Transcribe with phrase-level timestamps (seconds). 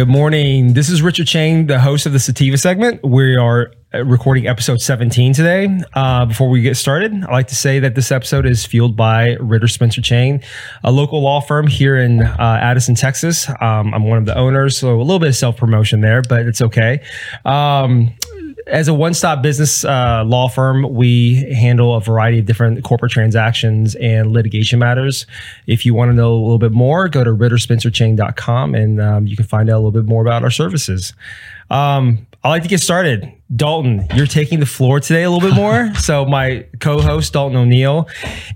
[0.00, 0.72] Good morning.
[0.72, 3.04] This is Richard Cheng, the host of the Sativa segment.
[3.04, 5.68] We are uh, recording episode 17 today.
[5.92, 9.36] Uh, before we get started, I'd like to say that this episode is fueled by
[9.40, 10.42] Ritter Spencer Cheng,
[10.82, 13.46] a local law firm here in uh, Addison, Texas.
[13.60, 16.46] Um, I'm one of the owners, so a little bit of self promotion there, but
[16.46, 17.02] it's okay.
[17.44, 18.14] Um,
[18.70, 23.94] as a one-stop business uh, law firm, we handle a variety of different corporate transactions
[23.96, 25.26] and litigation matters.
[25.66, 29.36] If you want to know a little bit more, go to ritterspencercheng.com and um, you
[29.36, 31.12] can find out a little bit more about our services.
[31.70, 33.30] Um, I'd like to get started.
[33.54, 35.94] Daulton, you're taking the floor today a little bit more.
[36.00, 38.08] so my co-host Daulton O'Neill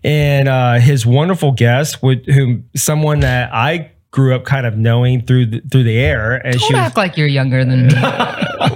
[0.02, 5.20] and uh, his wonderful guest, with whom someone that I grew up kind of knowing
[5.20, 6.34] through the, through the air.
[6.34, 7.94] And Don't she act like you're younger than me.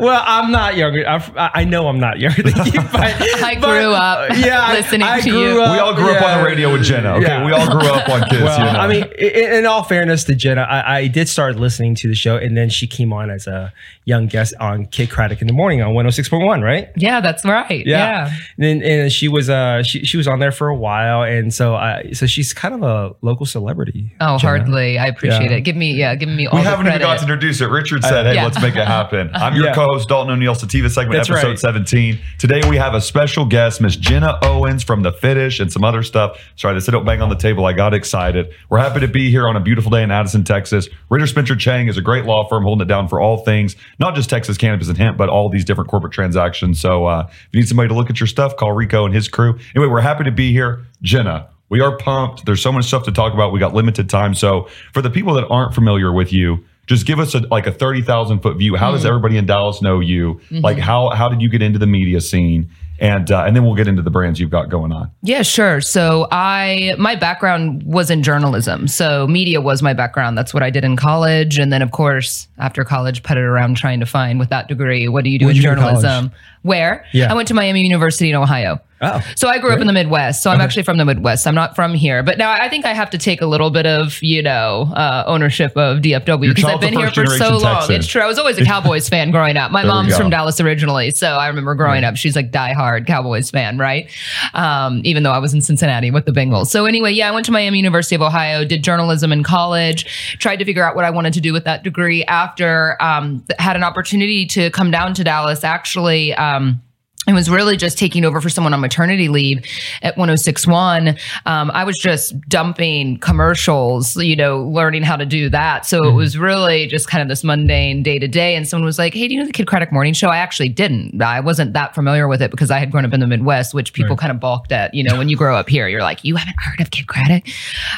[0.01, 1.09] well, I'm not younger.
[1.09, 2.73] I, I, know I'm not younger than you.
[2.73, 2.95] But,
[3.41, 5.63] I grew but, up yeah, listening I, I to you.
[5.63, 7.15] Up, we all grew yeah, up on the radio with Jenna.
[7.15, 7.47] Okay, yeah.
[7.47, 8.43] we all grew up on Kiss.
[8.43, 8.79] Well, you know?
[8.81, 12.17] I mean, in, in, all fairness to Jenna, I, I, did start listening to the
[12.17, 13.73] show, and then she came on as a
[14.07, 16.91] young guest on Kidd Kraddick in the morning on 106.1, right?
[16.97, 17.87] Yeah, that's right.
[17.87, 18.67] Yeah, yeah.
[18.67, 21.77] And, and she was uh she, she was on there for a while, and so
[21.77, 24.17] I so she's kind of a local celebrity.
[24.21, 24.59] Oh, Jenna.
[24.59, 24.99] hardly.
[24.99, 25.61] I appreciate it.
[25.61, 26.59] Give me yeah yeah, giving me all.
[26.59, 27.67] We haven't even got to introduce it.
[27.67, 28.45] Richard said, "Hey, yeah.
[28.45, 29.75] let's make it happen." I'm your yeah.
[29.75, 31.59] co-host Daulton O'Neill, Sativa segment, That's episode right.
[31.59, 32.19] 17.
[32.39, 36.03] Today we have a special guest, Miss Jenna Owens from the Fitish and some other
[36.03, 36.39] stuff.
[36.57, 37.67] Sorry, to sit up bang on the table.
[37.67, 38.53] I got excited.
[38.69, 40.89] We're happy to be here on a beautiful day in Addison, Texas.
[41.11, 44.15] Ritter Spencer Cheng is a great law firm holding it down for all things, not
[44.15, 46.81] just Texas cannabis and hemp, but all these different corporate transactions.
[46.81, 49.29] So uh, if you need somebody to look at your stuff, call Rico and his
[49.29, 49.59] crew.
[49.75, 50.87] Anyway, we're happy to be here.
[51.03, 52.47] Jenna, we are pumped.
[52.47, 53.53] There's so much stuff to talk about.
[53.53, 54.35] We got limited time.
[54.35, 57.73] So for the people that aren't familiar with you, just give us a, like a
[57.73, 58.77] 30,000 foot view.
[58.77, 58.95] How mm.
[58.95, 60.35] does everybody in Dallas know you?
[60.35, 60.61] Mm-hmm.
[60.61, 62.71] Like how, how did you get into the media scene?
[63.01, 65.11] and uh, and then we'll get into the brands you've got going on.
[65.23, 65.81] Yeah, sure.
[65.81, 70.37] So I my background was in journalism, so media was my background.
[70.37, 73.77] That's what I did in college, and then of course after college, put it around
[73.77, 76.33] trying to find with that degree, what do you do Where'd in you journalism?
[76.63, 77.07] Where?
[77.13, 77.31] Yeah.
[77.31, 78.81] I went to Miami University in Ohio.
[79.01, 80.43] Oh, so I grew up in the Midwest.
[80.43, 81.47] So I'm actually from the Midwest.
[81.47, 83.87] I'm not from here, but now I think I have to take a little bit
[83.87, 87.77] of you know uh, ownership of DFW because I've been here for so long.
[87.77, 87.95] Texan.
[87.97, 88.23] It's true.
[88.23, 89.71] I was always a Cowboys fan growing up.
[89.71, 92.17] My mom's from Dallas originally, so I remember growing up.
[92.17, 94.11] She's like diehard Cowboys fan, right?
[94.55, 96.67] Um, even though I was in Cincinnati with the Bengals.
[96.67, 100.57] So anyway, yeah, I went to Miami University of Ohio, did journalism in college, tried
[100.57, 102.25] to figure out what I wanted to do with that degree.
[102.25, 106.35] After um, had an opportunity to come down to Dallas, actually.
[106.35, 106.83] Um,
[107.29, 109.65] and was really just taking over for someone on maternity leave
[110.03, 111.17] at 1061
[111.47, 115.87] um, i was just dumping commercials you know learning how to do that.
[115.87, 116.11] So mm-hmm.
[116.11, 118.55] it was really just kind of this mundane day to day.
[118.55, 120.29] And someone was like hey do you know the Kidd Kraddick morning show?
[120.29, 121.21] I actually didn't.
[121.21, 123.93] I wasn't that familiar with it because i had grown up in the midwest which
[123.93, 124.19] people right.
[124.19, 125.89] kind of balked at you know when you grow up here.
[125.89, 127.53] You're like you haven't heard of Kidd Kraddick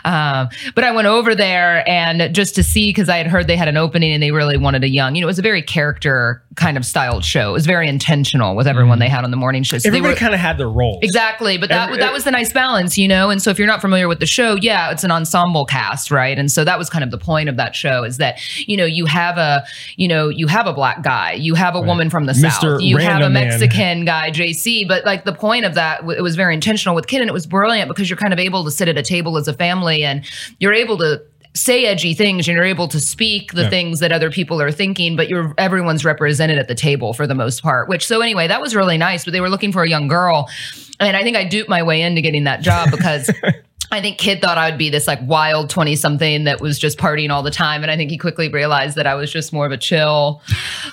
[0.04, 3.56] um, but i went over there and just to see because i had heard they
[3.56, 5.62] had an opening and they really wanted a young you know it was a very
[5.62, 7.50] character kind of styled show.
[7.50, 9.00] It was very intentional with everyone mm-hmm.
[9.00, 9.78] they had on the morning show.
[9.78, 11.00] So Everybody kind of had their roles.
[11.02, 11.58] Exactly.
[11.58, 13.30] But that, Every, that was the nice balance, you know?
[13.30, 16.38] And so if you're not familiar with the show, yeah, it's an ensemble cast, right?
[16.38, 18.38] And so that was kind of the point of that show is that,
[18.68, 19.64] you know, you have a,
[19.96, 21.86] you know, you have a black guy, you have a right.
[21.86, 22.50] woman from the Mr.
[22.50, 24.04] South, you Random have a Mexican man.
[24.04, 24.86] guy, JC.
[24.86, 27.46] But like the point of that, it was very intentional with Kidd and it was
[27.46, 30.24] brilliant because you're kind of able to sit at a table as a family and
[30.58, 31.22] you're able to
[31.54, 33.70] say edgy things and you're able to speak the yeah.
[33.70, 37.34] things that other people are thinking but you're everyone's represented at the table for the
[37.34, 39.88] most part which so anyway that was really nice but they were looking for a
[39.88, 40.48] young girl
[41.00, 43.30] and i think i duped my way into getting that job because
[43.92, 46.96] I think Kidd thought I would be this like wild 20 something that was just
[46.96, 47.82] partying all the time.
[47.82, 50.40] And I think he quickly realized that I was just more of a chill,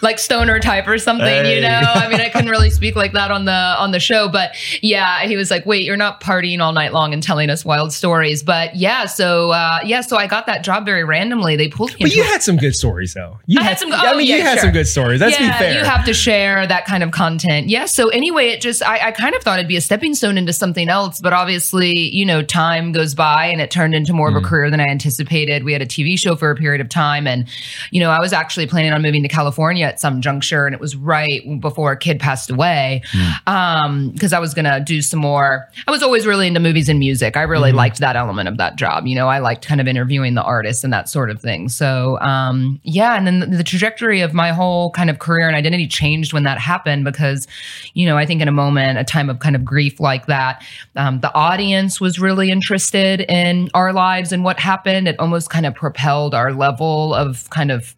[0.02, 1.56] like stoner type or something, hey.
[1.56, 1.80] you know?
[1.84, 5.26] I mean, I couldn't really speak like that on the, on the show, but yeah,
[5.28, 8.42] he was like, wait, you're not partying all night long and telling us wild stories.
[8.42, 11.56] But yeah, so, uh, yeah, so I got that job very randomly.
[11.56, 11.98] They pulled me.
[12.02, 13.38] But you had some good stories though.
[13.46, 14.64] You I had, had some, oh, I mean, yeah, you had sure.
[14.64, 15.20] some good stories.
[15.20, 15.78] That's yeah, fair.
[15.78, 17.70] You have to share that kind of content.
[17.70, 17.86] Yeah.
[17.86, 20.52] So anyway, it just, I, I kind of thought it'd be a stepping stone into
[20.52, 24.36] something else, but obviously, you know, time goes by and it turned into more of
[24.36, 24.46] a mm.
[24.46, 25.64] career than I anticipated.
[25.64, 27.28] We had a TV show for a period of time.
[27.28, 27.48] And,
[27.92, 30.66] you know, I was actually planning on moving to California at some juncture.
[30.66, 33.02] And it was right before a Kidd passed away.
[33.12, 33.48] Mm.
[33.48, 35.68] Um, I was going to do some more.
[35.88, 37.38] I was always really into movies and music.
[37.38, 37.78] I really mm-hmm.
[37.78, 39.08] liked that element of that job.
[39.08, 41.70] You know, I liked kind of interviewing the artists and that sort of thing.
[41.70, 43.16] So, um, yeah.
[43.16, 46.44] And then the, the trajectory of my whole kind of career and identity changed when
[46.44, 47.48] that happened because,
[47.94, 50.64] you know, I think in a moment, a time of kind of grief like that,
[50.96, 52.77] um, the audience was really interested
[53.22, 57.72] in our lives and what happened, it almost kind of propelled our level of kind
[57.72, 57.96] of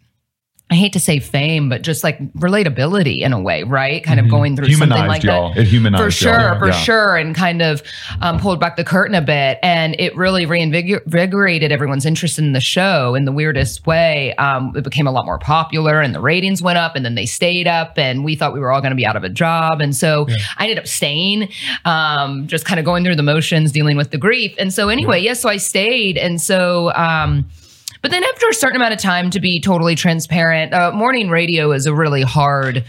[0.72, 4.04] I hate to say fame, but just like relatability in a way, right?
[4.04, 4.36] Kind of mm-hmm.
[4.36, 5.54] going through humanized something like y'all.
[5.56, 5.62] that.
[5.62, 6.60] It humanized for sure, y'all.
[6.60, 6.74] for yeah.
[6.74, 7.82] sure, and kind of
[8.22, 12.62] um, pulled back the curtain a bit, and it really reinvigorated everyone's interest in the
[12.62, 14.36] show in the weirdest way.
[14.36, 17.26] Um, it became a lot more popular, and the ratings went up, and then they
[17.26, 19.82] stayed up, and we thought we were all going to be out of a job,
[19.82, 20.36] and so yeah.
[20.58, 21.50] I ended up staying,
[21.86, 25.20] um, just kind of going through the motions, dealing with the grief, and so anyway,
[25.20, 26.94] yes, yeah, so I stayed, and so.
[26.94, 27.50] Um,
[28.02, 31.72] but then after a certain amount of time, to be totally transparent, uh, morning radio
[31.72, 32.84] is a really hard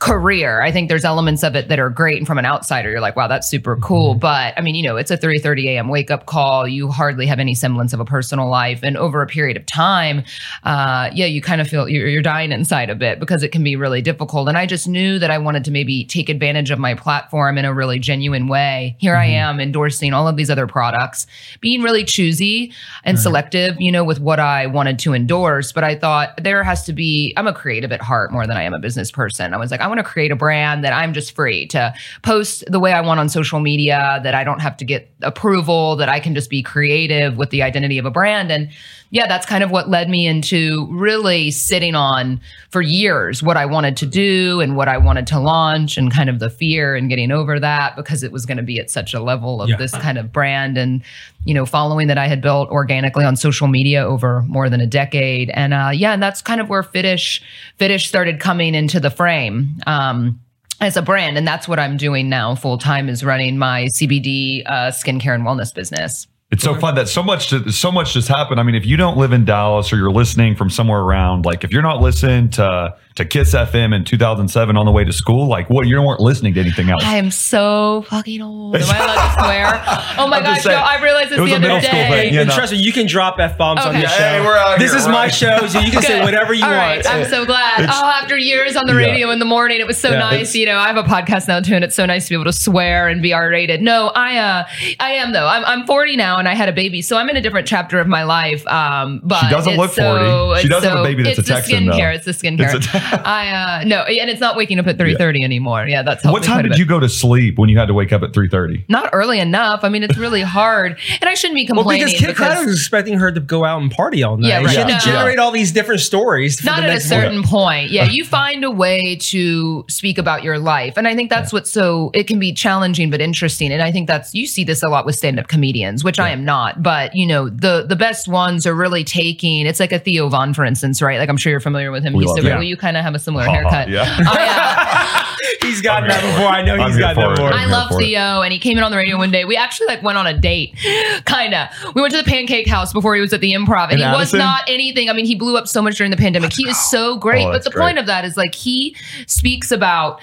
[0.00, 0.62] career.
[0.62, 2.16] I think there's elements of it that are great.
[2.16, 4.12] And from an outsider, you're like, wow, that's super cool.
[4.12, 4.20] Mm-hmm.
[4.20, 5.88] But I mean, you know, it's a 3:30 a.m.
[5.88, 6.66] wake up call.
[6.66, 8.80] You hardly have any semblance of a personal life.
[8.82, 10.24] And over a period of time,
[10.64, 13.62] uh, yeah, you kind of feel you're, you're dying inside a bit because it can
[13.62, 14.48] be really difficult.
[14.48, 17.66] And I just knew that I wanted to maybe take advantage of my platform in
[17.66, 18.96] a really genuine way.
[18.98, 19.20] Here mm-hmm.
[19.20, 21.26] I am endorsing all of these other products,
[21.60, 22.72] being really choosy
[23.04, 23.22] and right.
[23.22, 25.72] selective, you know, with what I wanted to endorse.
[25.72, 28.62] But I thought there has to be, I'm a creative at heart more than I
[28.62, 29.52] am a business person.
[29.52, 31.92] I was like, I want to create a brand that I'm just free to
[32.22, 35.96] post the way I want on social media, that I don't have to get approval,
[35.96, 38.50] that I can just be creative with the identity of a brand.
[38.50, 38.70] And
[39.12, 42.40] yeah, that's kind of what led me into really sitting on
[42.70, 46.30] for years what I wanted to do and what I wanted to launch and kind
[46.30, 49.12] of the fear and getting over that because it was going to be at such
[49.12, 49.76] a level of yeah.
[49.76, 51.02] this kind of brand and,
[51.44, 54.86] you know, following that I had built organically on social media over more than a
[54.86, 55.50] decade.
[55.50, 57.42] And uh, yeah, and that's kind of where Fitish,
[57.78, 59.80] Fitish started coming into the frame.
[59.86, 60.40] Um,
[60.82, 64.62] as a brand, and that's what I'm doing now full time is running my CBD
[64.64, 66.26] uh, skincare and wellness business.
[66.50, 68.58] It's so fun that so much so much just happened.
[68.58, 71.62] I mean, if you don't live in Dallas or you're listening from somewhere around, like
[71.62, 75.48] if you're not listening to to Kiss FM in 2007 on the way to school,
[75.48, 77.02] like what you weren't listening to anything else.
[77.04, 78.76] I am so fucking old.
[78.76, 80.06] Am I allowed to swear?
[80.20, 82.30] Oh my gosh, saying, no, I realized this the other day.
[82.30, 83.88] Thing, trust me, you can drop f bombs okay.
[83.88, 84.18] on this show.
[84.18, 87.06] Hey, this here, is my show, so you can say whatever you All want.
[87.06, 87.84] I'm so glad.
[87.84, 89.32] It's, oh, after years on the radio yeah.
[89.32, 90.54] in the morning, it was so yeah, nice.
[90.54, 92.44] You know, I have a podcast now too, and it's so nice to be able
[92.44, 93.80] to swear and be R rated.
[93.80, 94.68] No, I uh,
[94.98, 95.46] I am though.
[95.46, 97.98] I'm I'm 40 now, and I had a baby, so I'm in a different chapter
[97.98, 98.66] of my life.
[98.66, 100.62] Um, but she doesn't look 40.
[100.62, 101.88] she doesn't so, have a baby that's it's a Texan.
[101.88, 102.14] It's the skincare.
[102.14, 102.74] It's the skincare.
[102.74, 105.46] It's a I uh, no, and it's not waking up at three thirty yeah.
[105.46, 105.86] anymore.
[105.86, 108.22] Yeah, that's what time did you go to sleep when you had to wake up
[108.22, 108.84] at three thirty?
[108.88, 109.84] Not early enough.
[109.84, 112.06] I mean, it's really hard, and I shouldn't be complaining.
[112.06, 114.48] Well, because Kidd was expecting her to go out and party all night.
[114.48, 114.70] Yeah, right.
[114.70, 116.62] She had to generate all these different stories.
[116.64, 117.48] Not at a certain morning.
[117.48, 117.90] point.
[117.90, 121.56] Yeah, you find a way to speak about your life, and I think that's yeah.
[121.56, 122.10] what's so.
[122.14, 125.06] It can be challenging but interesting, and I think that's you see this a lot
[125.06, 126.82] with stand-up comedians, which I am not.
[126.82, 129.66] But you know, the the best ones are really taking.
[129.66, 131.18] It's like a Theo Von, for instance, right?
[131.18, 132.12] Like I'm sure you're familiar with him.
[132.12, 132.58] We He's love, yeah.
[132.90, 133.88] You kind of have a similar haircut.
[133.88, 134.16] Yeah.
[134.20, 135.36] Oh, yeah.
[135.62, 136.48] he's gotten that before.
[136.48, 137.52] I know he's gotten that before.
[137.52, 139.44] I love Theo, and he came in on the radio one day.
[139.44, 140.76] We actually like went on a date,
[141.24, 141.68] kind of.
[141.94, 144.32] We went to the Pancake House before he was at the Improv, and he was
[144.32, 145.08] not anything.
[145.08, 146.52] I mean, he blew up so much during the pandemic.
[146.52, 147.82] He is so great, oh, but the great.
[147.82, 148.96] point of that is like he
[149.26, 150.20] speaks about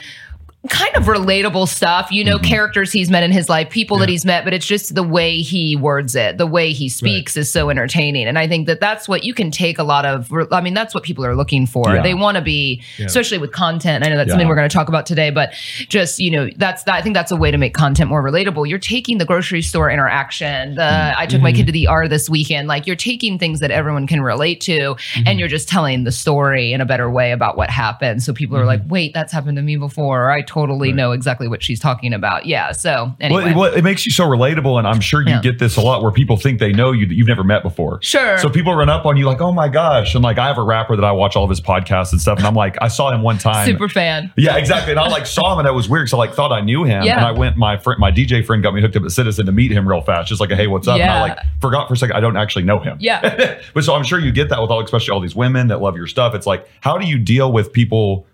[0.69, 2.45] kind of relatable stuff, you know, mm-hmm.
[2.45, 4.01] characters he's met in his life, people yeah.
[4.01, 7.37] that he's met, but it's just the way he words it, the way he speaks
[7.37, 7.41] right.
[7.41, 8.27] is so entertaining.
[8.27, 10.93] And I think that that's what you can take a lot of, I mean, that's
[10.93, 11.93] what people are looking for.
[11.93, 12.01] Yeah.
[12.01, 13.05] They want to be, yeah.
[13.05, 14.03] especially with content.
[14.03, 15.53] I know that's something we're going to talk about today, but
[15.87, 18.67] just, you know, that's, that, I think that's a way to make content more relatable.
[18.67, 21.21] You're taking the grocery store interaction, the, mm-hmm.
[21.21, 24.05] I took my kid to the R this weekend, like you're taking things that everyone
[24.05, 25.23] can relate to mm-hmm.
[25.27, 28.21] and you're just telling the story in a better way about what happened.
[28.23, 28.67] So people are mm-hmm.
[28.67, 30.29] like, wait, that's happened to me before.
[30.31, 30.95] I totally right.
[30.95, 32.45] know exactly what she's talking about.
[32.45, 32.71] Yeah.
[32.71, 33.53] So anyway.
[33.53, 34.77] Well, well, it makes you so relatable.
[34.77, 35.41] And I'm sure you yeah.
[35.41, 37.99] get this a lot where people think they know you that you've never met before.
[38.01, 38.37] Sure.
[38.37, 40.15] So people run up on you like, oh my gosh.
[40.15, 42.37] And like, I have a rapper that I watch all of his podcasts and stuff.
[42.37, 43.65] And I'm like, I saw him one time.
[43.65, 44.31] Super fan.
[44.37, 44.91] Yeah, exactly.
[44.91, 46.09] And I like saw him and that was weird.
[46.09, 47.03] So I like thought I knew him.
[47.03, 47.17] Yeah.
[47.17, 49.51] And I went, my friend, my DJ friend got me hooked up at Citizen to
[49.51, 50.29] meet him real fast.
[50.29, 50.97] Just like, a, hey, what's up?
[50.97, 51.03] Yeah.
[51.03, 52.15] And I like forgot for a second.
[52.15, 52.97] I don't actually know him.
[52.99, 53.61] Yeah.
[53.73, 55.95] but so I'm sure you get that with all, especially all these women that love
[55.95, 56.33] your stuff.
[56.33, 58.25] It's like, how do you deal with people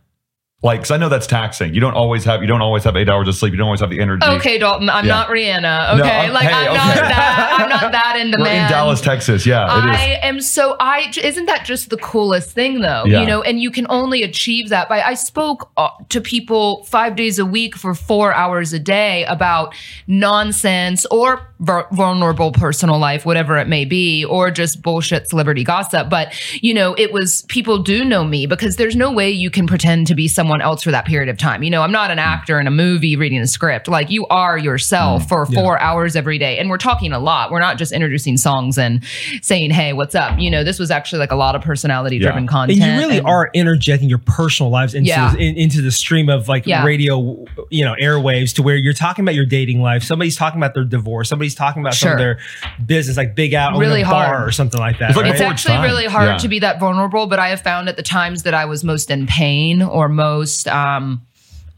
[0.64, 1.74] like, cause I know that's taxing.
[1.74, 3.52] You don't always have, you don't always have eight hours of sleep.
[3.52, 4.26] You don't always have the energy.
[4.26, 5.14] Okay, Daulton, I'm yeah.
[5.14, 6.00] not Rihanna.
[6.00, 6.78] Okay, no, like hey, I'm okay.
[6.78, 7.58] not that.
[7.60, 8.66] I'm not that into We're man.
[8.66, 9.46] in Dallas, Texas.
[9.46, 10.78] Yeah, I am so.
[10.80, 13.04] I isn't that just the coolest thing though?
[13.06, 13.20] Yeah.
[13.20, 15.02] You know, and you can only achieve that by.
[15.02, 19.76] I spoke uh, to people five days a week for four hours a day about
[20.08, 26.10] nonsense or vulnerable personal life, whatever it may be, or just bullshit celebrity gossip.
[26.10, 29.68] But you know, it was people do know me because there's no way you can
[29.68, 31.64] pretend to be someone someone else for that period of time.
[31.64, 33.88] You know, I'm not an actor in a movie reading a script.
[33.88, 35.90] Like you are yourself mm, for four yeah.
[35.90, 36.60] hours every day.
[36.60, 37.50] And we're talking a lot.
[37.50, 39.04] We're not just introducing songs and
[39.42, 40.38] saying, hey, what's up?
[40.38, 42.50] You know, this was actually like a lot of personality driven yeah.
[42.50, 42.82] content.
[42.82, 45.34] And you really and, are interjecting your personal lives into, yeah.
[45.36, 49.34] in, into the stream of like radio, you know, airwaves to where you're talking about
[49.34, 50.04] your dating life.
[50.04, 51.30] Somebody's talking about their divorce.
[51.30, 52.12] Somebody's talking about sure.
[52.12, 52.40] some of their
[52.86, 54.30] business, like Big Out really a hard.
[54.30, 55.12] bar or something like that.
[55.12, 55.32] It's, right?
[55.32, 58.44] it's actually really hard to be that vulnerable, but I have found at the times
[58.44, 61.22] that I was most in pain or most, um,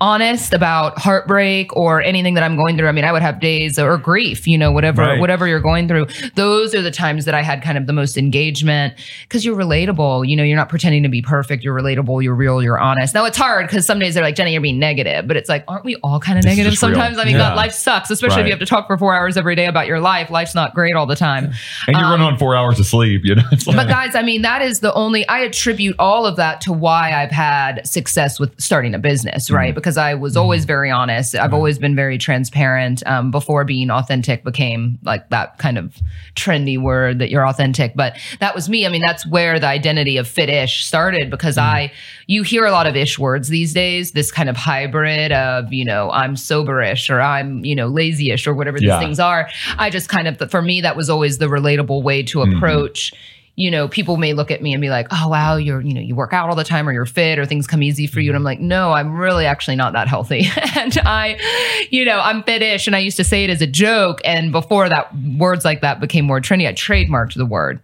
[0.01, 2.89] honest about heartbreak or anything that I'm going through.
[2.89, 5.19] I mean, I would have days or grief, you know, whatever right.
[5.19, 6.07] whatever you're going through.
[6.35, 10.27] Those are the times that I had kind of the most engagement because you're relatable.
[10.27, 11.63] You know, you're not pretending to be perfect.
[11.63, 12.21] You're relatable.
[12.23, 12.61] You're real.
[12.61, 13.13] You're honest.
[13.13, 15.63] Now it's hard because some days they're like, Jenny, you're being negative, but it's like,
[15.69, 17.15] aren't we all kind of negative sometimes?
[17.15, 17.21] Real.
[17.21, 17.49] I mean, yeah.
[17.49, 18.41] God, life sucks, especially right.
[18.41, 20.29] if you have to talk for four hours every day about your life.
[20.29, 21.53] Life's not great all the time,
[21.87, 23.21] and you're um, running on four hours of sleep.
[23.23, 26.35] You know, like, but guys, I mean, that is the only I attribute all of
[26.35, 29.69] that to why I've had success with starting a business, right?
[29.69, 29.75] Mm-hmm.
[29.85, 31.35] Because I was always very honest.
[31.35, 33.05] I've always been very transparent.
[33.05, 36.01] Um, before being authentic became like that kind of
[36.35, 37.93] trendy word that you're authentic.
[37.95, 38.87] But that was me.
[38.87, 41.61] I mean, that's where the identity of fit-ish started because mm.
[41.61, 41.91] I,
[42.25, 45.85] you hear a lot of ish words these days, this kind of hybrid of, you
[45.85, 48.99] know, I'm soberish or I'm, you know, lazyish or whatever these yeah.
[48.99, 49.49] things are.
[49.77, 52.57] I just kind of, for me, that was always the relatable way to mm-hmm.
[52.57, 55.79] approach mm-hmm you know, people may look at me and be like, oh, wow, you're,
[55.79, 58.05] you know, you work out all the time or you're fit or things come easy
[58.05, 58.29] for you.
[58.29, 60.47] And I'm like, no, I'm really actually not that healthy.
[60.75, 62.85] and I, you know, I'm fit-ish.
[62.85, 64.19] And I used to say it as a joke.
[64.25, 67.79] And before that, words like that became more trendy, I trademarked the word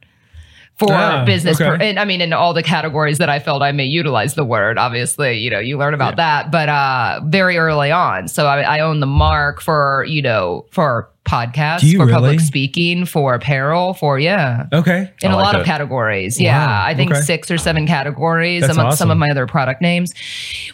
[0.76, 1.62] for ah, business.
[1.62, 1.70] Okay.
[1.70, 4.44] Per, and I mean, in all the categories that I felt I may utilize the
[4.44, 6.42] word, obviously, you know, you learn about yeah.
[6.44, 8.28] that, but uh, very early on.
[8.28, 12.12] So I, I own the mark for, you know, for podcasts for really?
[12.12, 15.62] public speaking for apparel for yeah okay in I a like lot it.
[15.62, 17.22] of categories yeah i think okay.
[17.22, 18.98] six or seven categories That's among awesome.
[18.98, 20.12] some of my other product names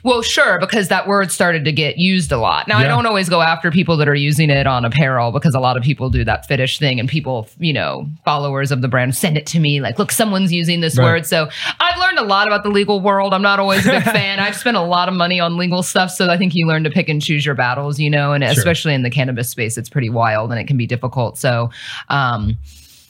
[0.04, 2.86] well sure because that word started to get used a lot now yeah.
[2.86, 5.76] i don't always go after people that are using it on apparel because a lot
[5.76, 9.38] of people do that fit-ish thing and people you know followers of the brand send
[9.38, 11.04] it to me like look someone's using this right.
[11.04, 11.50] word so
[11.82, 14.56] i've learned a lot about the legal world i'm not always a big fan i've
[14.56, 17.10] spent a lot of money on legal stuff so i think you learn to pick
[17.10, 18.54] and choose your battles you know and sure.
[18.54, 21.38] especially in the cannabis space it's pretty wild child and it can be difficult.
[21.38, 21.70] So,
[22.10, 22.58] um,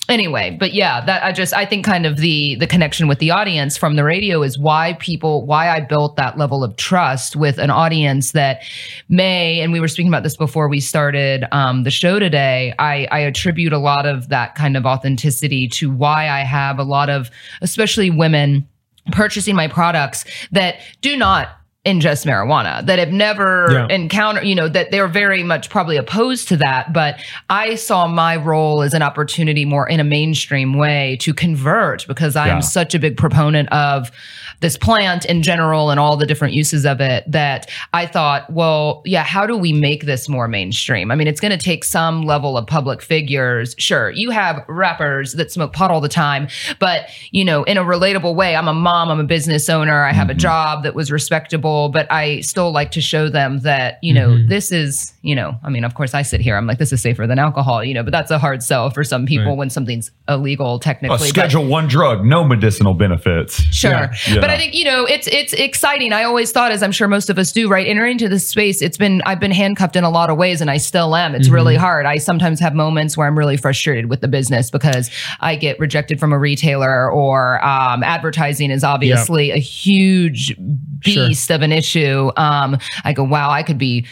[0.09, 3.29] anyway but yeah that i just i think kind of the the connection with the
[3.29, 7.57] audience from the radio is why people why i built that level of trust with
[7.57, 8.61] an audience that
[9.09, 13.05] may and we were speaking about this before we started um, the show today i
[13.11, 17.09] i attribute a lot of that kind of authenticity to why i have a lot
[17.09, 17.29] of
[17.61, 18.65] especially women
[19.11, 21.56] purchasing my products that do not
[21.87, 23.87] ingest marijuana that have never yeah.
[23.89, 26.91] encountered, you know, that they're very much probably opposed to that.
[26.91, 32.05] But I saw my role as an opportunity more in a mainstream way to convert
[32.05, 34.11] because I am such a big proponent of
[34.59, 39.01] this plant in general and all the different uses of it that I thought, well,
[39.05, 41.11] yeah, how do we make this more mainstream?
[41.11, 43.75] I mean, it's going to take some level of public figures.
[43.77, 46.47] Sure, you have rappers that smoke pot all the time,
[46.79, 50.11] but, you know, in a relatable way, I'm a mom, I'm a business owner, I
[50.11, 50.37] have mm-hmm.
[50.37, 54.29] a job that was respectable, but I still like to show them that, you know,
[54.29, 54.47] mm-hmm.
[54.47, 57.01] this is, you know, I mean, of course, I sit here, I'm like, this is
[57.01, 59.57] safer than alcohol, you know, but that's a hard sell for some people right.
[59.57, 61.15] when something's illegal technically.
[61.27, 63.61] A schedule but, one drug, no medicinal benefits.
[63.73, 63.91] Sure.
[63.91, 64.13] Yeah.
[64.27, 64.41] Yeah.
[64.41, 66.13] But I think, you know, it's it's exciting.
[66.13, 67.87] I always thought, as I'm sure most of us do, right?
[67.87, 70.69] Entering into this space, it's been I've been handcuffed in a lot of ways and
[70.69, 71.35] I still am.
[71.35, 71.55] It's mm-hmm.
[71.55, 72.05] really hard.
[72.05, 76.19] I sometimes have moments where I'm really frustrated with the business because I get rejected
[76.19, 80.55] from a retailer or um, advertising is obviously a huge
[81.03, 81.55] beast sure.
[81.55, 82.31] of an issue.
[82.37, 84.05] Um, I go, wow, I could be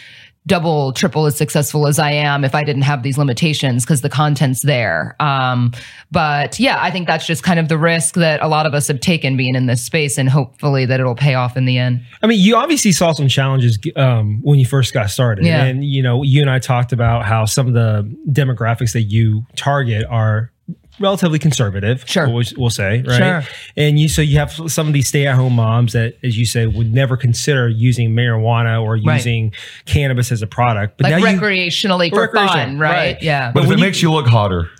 [0.46, 4.08] double, triple as successful as I am if I didn't have these limitations because the
[4.08, 5.16] content's there.
[5.20, 5.72] Um,
[6.10, 8.88] but yeah, I think that's just kind of the risk that a lot of us
[8.88, 12.00] have taken being in this space, and hopefully that it'll pay off in the end.
[12.22, 15.64] I mean, you obviously saw some challenges um, when you first got started, yeah.
[15.64, 19.44] and you know, you and I talked about how some of the demographics that you
[19.56, 20.52] target are
[21.00, 22.04] relatively conservative.
[22.08, 23.16] Sure, we'll, we'll say right.
[23.16, 23.54] Sure.
[23.76, 26.46] And you so you have some of these stay at home moms that, as you
[26.46, 29.54] say, would never consider using marijuana or using right.
[29.84, 32.90] cannabis as a product, but like recreationally you, for fun, right?
[32.90, 33.22] right?
[33.22, 33.52] Yeah.
[33.52, 34.70] But, but if it you, makes you look hotter,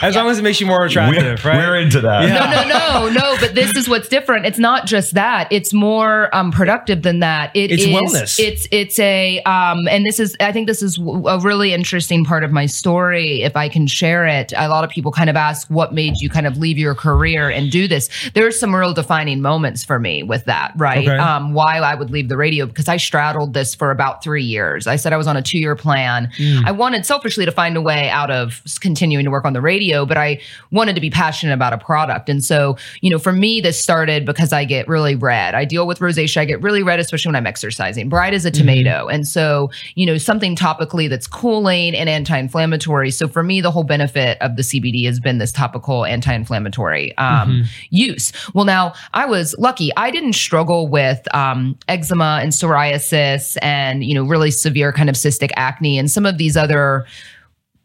[0.00, 0.20] as yeah.
[0.20, 1.56] long as it makes you more attractive, we're, right?
[1.58, 2.22] We're into that.
[2.22, 2.62] Yeah.
[2.68, 3.36] No, no, no, no.
[3.40, 4.46] But this is what's different.
[4.46, 5.48] It's not just that.
[5.50, 7.54] It's more um, productive than that.
[7.54, 8.38] It it's is, wellness.
[8.38, 12.44] It's it's a um, and this is I think this is a really interesting part
[12.44, 13.42] of my story.
[13.42, 16.28] If I can share it, a lot of people kind of ask what made you
[16.28, 18.08] kind of leave your career and do this.
[18.34, 21.08] There's some real defining moments for me with that, right?
[21.08, 21.18] Okay.
[21.18, 24.86] Um, why I would leave the radio because I straddled this for about three years.
[24.86, 26.30] I said I was on a two year plan.
[26.38, 26.66] Mm.
[26.66, 30.06] I wanted selfishly to find a way out of continuing to work on the radio,
[30.06, 32.28] but I wanted to be passionate about a product.
[32.28, 35.54] And so, you know, for me, this started because I get really red.
[35.56, 36.36] I deal with rosacea.
[36.36, 38.08] I get really red, especially when I'm exercising.
[38.08, 38.60] Bright as a mm-hmm.
[38.60, 38.90] tomato.
[38.90, 39.14] Mm-hmm.
[39.14, 43.10] And so, you know, something topically that's cooling and anti-inflammatory.
[43.10, 47.48] So for me, the whole benefit of the CBD has been this topical anti-inflammatory um,
[47.50, 47.62] mm-hmm.
[47.90, 48.32] use.
[48.54, 49.90] Well, now I was lucky.
[49.96, 55.16] I didn't struggle with um, eczema and psoriasis and, you know, really severe kind of
[55.16, 57.06] cystic acne and some of these other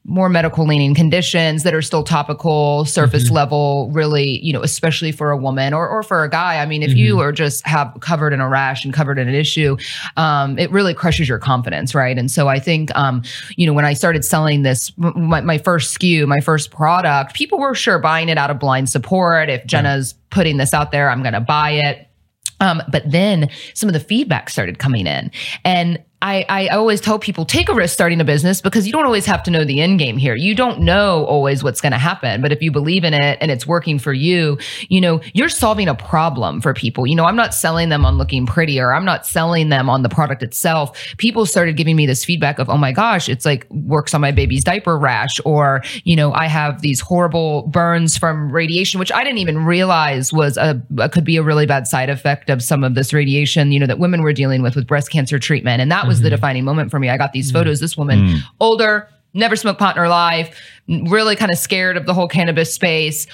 [0.07, 3.35] more medical leaning conditions that are still topical, surface mm-hmm.
[3.35, 6.61] level, really, you know, especially for a woman or, or for a guy.
[6.61, 6.97] I mean, if mm-hmm.
[6.97, 9.75] you are just have covered in a rash and covered in an issue,
[10.15, 12.17] um, it really crushes your confidence, right?
[12.17, 13.21] And so I think, um,
[13.57, 17.59] you know, when I started selling this, my, my, first SKU, my first product, people
[17.59, 19.49] were sure buying it out of blind support.
[19.49, 20.23] If Jenna's yeah.
[20.29, 22.07] putting this out there, I'm going to buy it.
[22.59, 25.31] Um, but then some of the feedback started coming in
[25.63, 29.05] and I, I always tell people take a risk starting a business because you don't
[29.05, 30.35] always have to know the end game here.
[30.35, 32.41] You don't know always what's going to happen.
[32.41, 34.57] But if you believe in it and it's working for you,
[34.89, 37.05] you know, you're solving a problem for people.
[37.05, 38.93] You know, I'm not selling them on looking prettier.
[38.93, 41.15] I'm not selling them on the product itself.
[41.17, 44.31] People started giving me this feedback of, oh my gosh, it's like works on my
[44.31, 49.23] baby's diaper rash, or, you know, I have these horrible burns from radiation, which I
[49.23, 50.81] didn't even realize was a,
[51.11, 53.99] could be a really bad side effect of some of this radiation, you know, that
[53.99, 55.79] women were dealing with with breast cancer treatment.
[55.79, 56.23] And that was mm-hmm.
[56.25, 57.09] the defining moment for me.
[57.09, 57.57] I got these mm-hmm.
[57.57, 57.79] photos.
[57.79, 58.39] This woman, mm.
[58.59, 62.73] older, never smoked pot in her life, really kind of scared of the whole cannabis
[62.73, 63.27] space.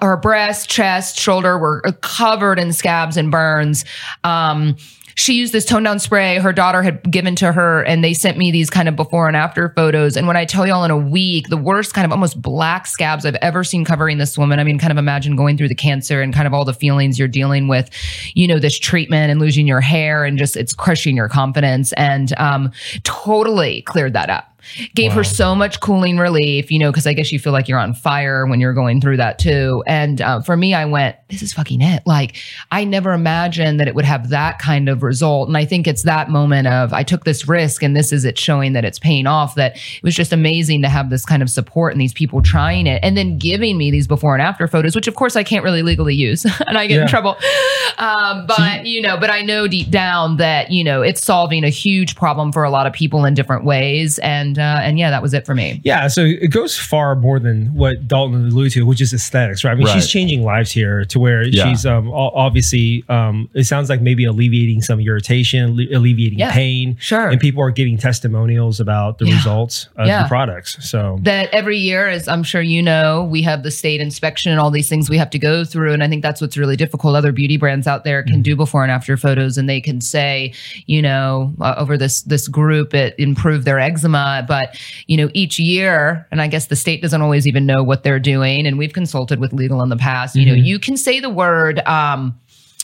[0.00, 3.84] Her breast, chest, shoulder were covered in scabs and burns.
[4.24, 4.76] Um,
[5.18, 8.38] she used this tone down spray her daughter had given to her and they sent
[8.38, 10.16] me these kind of before and after photos.
[10.16, 13.26] And when i tell y'all in a week the worst kind of almost black scabs
[13.26, 14.60] i've ever seen covering this woman.
[14.60, 17.18] I mean kind of imagine going through the cancer and kind of all the feelings
[17.18, 17.90] you're dealing with
[18.34, 21.92] you know this treatment and losing your hair and just it's crushing your confidence.
[21.94, 22.70] And um,
[23.02, 24.57] totally cleared that up
[24.94, 25.16] gave wow.
[25.18, 27.94] her so much cooling relief, you know, because I guess you feel like you're on
[27.94, 29.82] fire when you're going through that too.
[29.86, 32.02] And uh, for me, I went, this is fucking it.
[32.06, 32.36] Like,
[32.70, 35.48] I never imagined that it would have that kind of result.
[35.48, 38.38] And I think it's that moment of I took this risk and this is it
[38.38, 41.50] showing that it's paying off, that it was just amazing to have this kind of
[41.50, 44.94] support and these people trying it and then giving me these before and after photos,
[44.94, 47.02] which of course I can't really legally use and I get yeah.
[47.02, 47.36] in trouble.
[47.98, 51.68] Um, but, you know, but I know deep down that, you know, it's solving a
[51.68, 54.18] huge problem for a lot of people in different ways.
[54.20, 55.80] And uh, and yeah, that was it for me.
[55.84, 59.72] Yeah, so it goes far more than what Daulton alluded to, which is aesthetics, right?
[59.72, 59.94] I mean, right.
[59.94, 61.64] she's changing lives here to where yeah.
[61.64, 63.04] she's um, obviously.
[63.08, 66.96] Um, it sounds like maybe alleviating some irritation, alleviating yeah, pain.
[66.98, 67.28] Sure.
[67.28, 69.34] And people are giving testimonials about the yeah.
[69.34, 70.76] results of the products.
[70.88, 74.60] So that every year, as I'm sure you know, we have the state inspection and
[74.60, 77.16] all these things we have to go through, and I think that's what's really difficult.
[77.16, 78.42] Other beauty brands out there can mm-hmm.
[78.42, 80.52] do before and after photos, and they can say,
[80.86, 85.58] you know, uh, over this this group, it improved their eczema but, you know, each
[85.58, 88.66] year, and I guess the state doesn't always even know what they're doing.
[88.66, 90.56] And we've consulted with legal in the past, you mm-hmm.
[90.56, 92.38] know, you can say the word, um,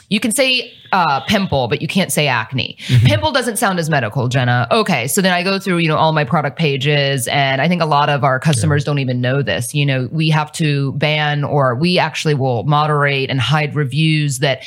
[0.09, 2.76] you can say uh, pimple, but you can't say acne.
[2.87, 3.07] Mm-hmm.
[3.07, 4.68] Pimple doesn't sound as medical, Jenna.
[4.70, 7.83] Okay, so then I go through, you know, all my product pages, and I think
[7.83, 8.87] a lot of our customers yeah.
[8.87, 9.74] don't even know this.
[9.74, 14.62] You know, we have to ban, or we actually will moderate and hide reviews that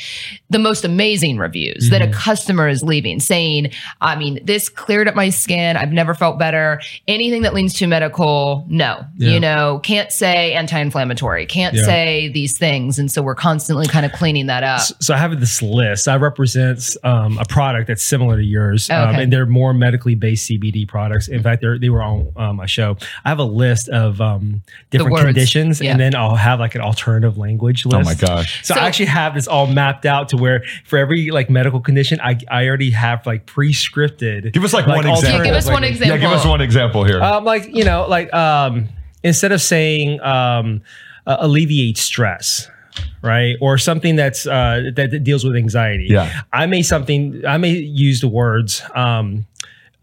[0.50, 1.92] the most amazing reviews mm-hmm.
[1.92, 2.12] that a mm-hmm.
[2.12, 5.78] customer is leaving, saying, "I mean, this cleared up my skin.
[5.78, 9.02] I've never felt better." Anything that leans to medical, no.
[9.16, 9.30] Yeah.
[9.30, 11.84] You know, can't say anti-inflammatory, can't yeah.
[11.84, 14.80] say these things, and so we're constantly kind of cleaning that up.
[14.80, 16.06] So, so I have this list.
[16.06, 20.48] I represents um, a product that's similar to yours, um, and they're more medically based
[20.48, 21.28] CBD products.
[21.28, 22.96] In fact, they were on um, my show.
[23.24, 25.92] I have a list of um, different conditions, yeah.
[25.92, 27.96] and then I'll have like an alternative language list.
[27.96, 28.66] Oh my gosh!
[28.66, 31.80] So, so, I actually have this all mapped out to where for every like medical
[31.80, 34.52] condition, I, I already have like pre-scripted.
[34.52, 35.38] Give us like, like one example.
[35.38, 36.16] Yeah, give us one example.
[36.16, 37.22] Yeah, give us one example here.
[37.22, 38.88] Um, like you know, like um,
[39.22, 40.82] instead of saying um,
[41.26, 42.68] uh, alleviate stress
[43.22, 43.56] right?
[43.60, 46.06] Or something that's uh, that, that, deals with anxiety.
[46.10, 46.42] Yeah.
[46.52, 49.46] I may something i may use the words um,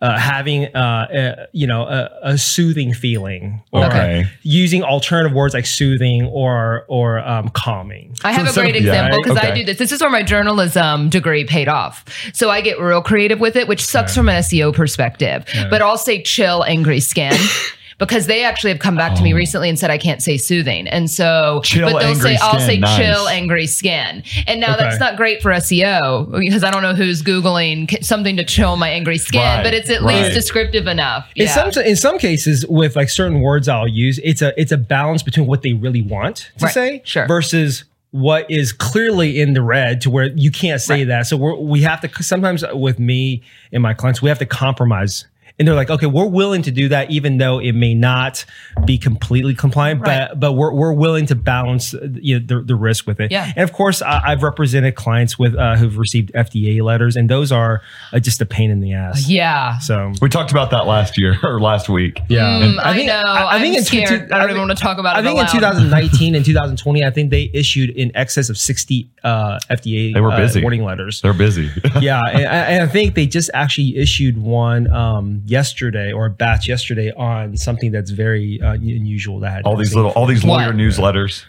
[0.01, 3.63] uh, having uh, a, you know a, a soothing feeling.
[3.71, 4.25] Or okay.
[4.43, 8.15] using alternative words like soothing or or um, calming.
[8.23, 9.51] I have so a great example because yeah, okay.
[9.51, 9.77] i do this.
[9.77, 12.05] This is where my journalism degree paid off.
[12.33, 15.69] So i get real creative with it which sucks from an seo perspective yeah.
[15.69, 17.33] but i'll say chill angry skin
[17.97, 19.15] because they actually have come back oh.
[19.17, 19.37] to me oh.
[19.37, 20.87] recently and said I can't say soothing.
[20.87, 22.37] And so, chill, but they'll say, skin.
[22.41, 22.97] I'll say nice.
[22.97, 24.23] chill, angry skin.
[24.47, 24.83] And now okay.
[24.83, 28.89] that's not great for SEO because I don't know who's Googling something to chill my
[28.89, 29.63] angry skin, right.
[29.63, 30.23] but it's at right.
[30.23, 31.29] least descriptive enough.
[31.35, 34.77] In some, in some cases with like certain words I'll use, it's a, it's a
[34.77, 36.73] balance between what they really want to right.
[36.73, 37.27] say sure.
[37.27, 41.07] versus what is clearly in the red to where you can't say right.
[41.07, 41.27] that.
[41.27, 45.25] So we have to sometimes with me and my clients, we have to compromise
[45.57, 48.45] and they're like, okay, we're willing to do that, even though it may not
[48.85, 50.29] be completely compliant, right.
[50.29, 53.31] but but we're, we're willing to balance you know, the, the risk with it.
[53.31, 53.51] Yeah.
[53.55, 57.51] And of course, I, have represented clients with uh, who've received FDA letters, and those
[57.51, 59.29] are uh, just a pain in the ass.
[59.29, 59.77] Yeah.
[59.79, 62.21] So we talked about that last year or last week.
[62.27, 62.45] Yeah.
[62.45, 63.29] Mm, I, think, I know.
[63.29, 64.29] I, I think I'm in scared.
[64.29, 65.21] Two, I don't even want to talk about I it.
[65.21, 65.75] I think aloud.
[65.77, 70.21] in 2019 and 2020, I think they issued in excess of 60 uh, FDA they
[70.21, 70.59] were busy.
[70.59, 71.21] Uh, warning letters.
[71.21, 71.69] They're busy.
[71.99, 76.67] yeah, and, and, I think they just actually issued one um, yesterday or a batch
[76.67, 79.39] yesterday on something that's very uh, unusual.
[79.39, 80.75] That all these little, all these lawyer what?
[80.75, 81.45] newsletters.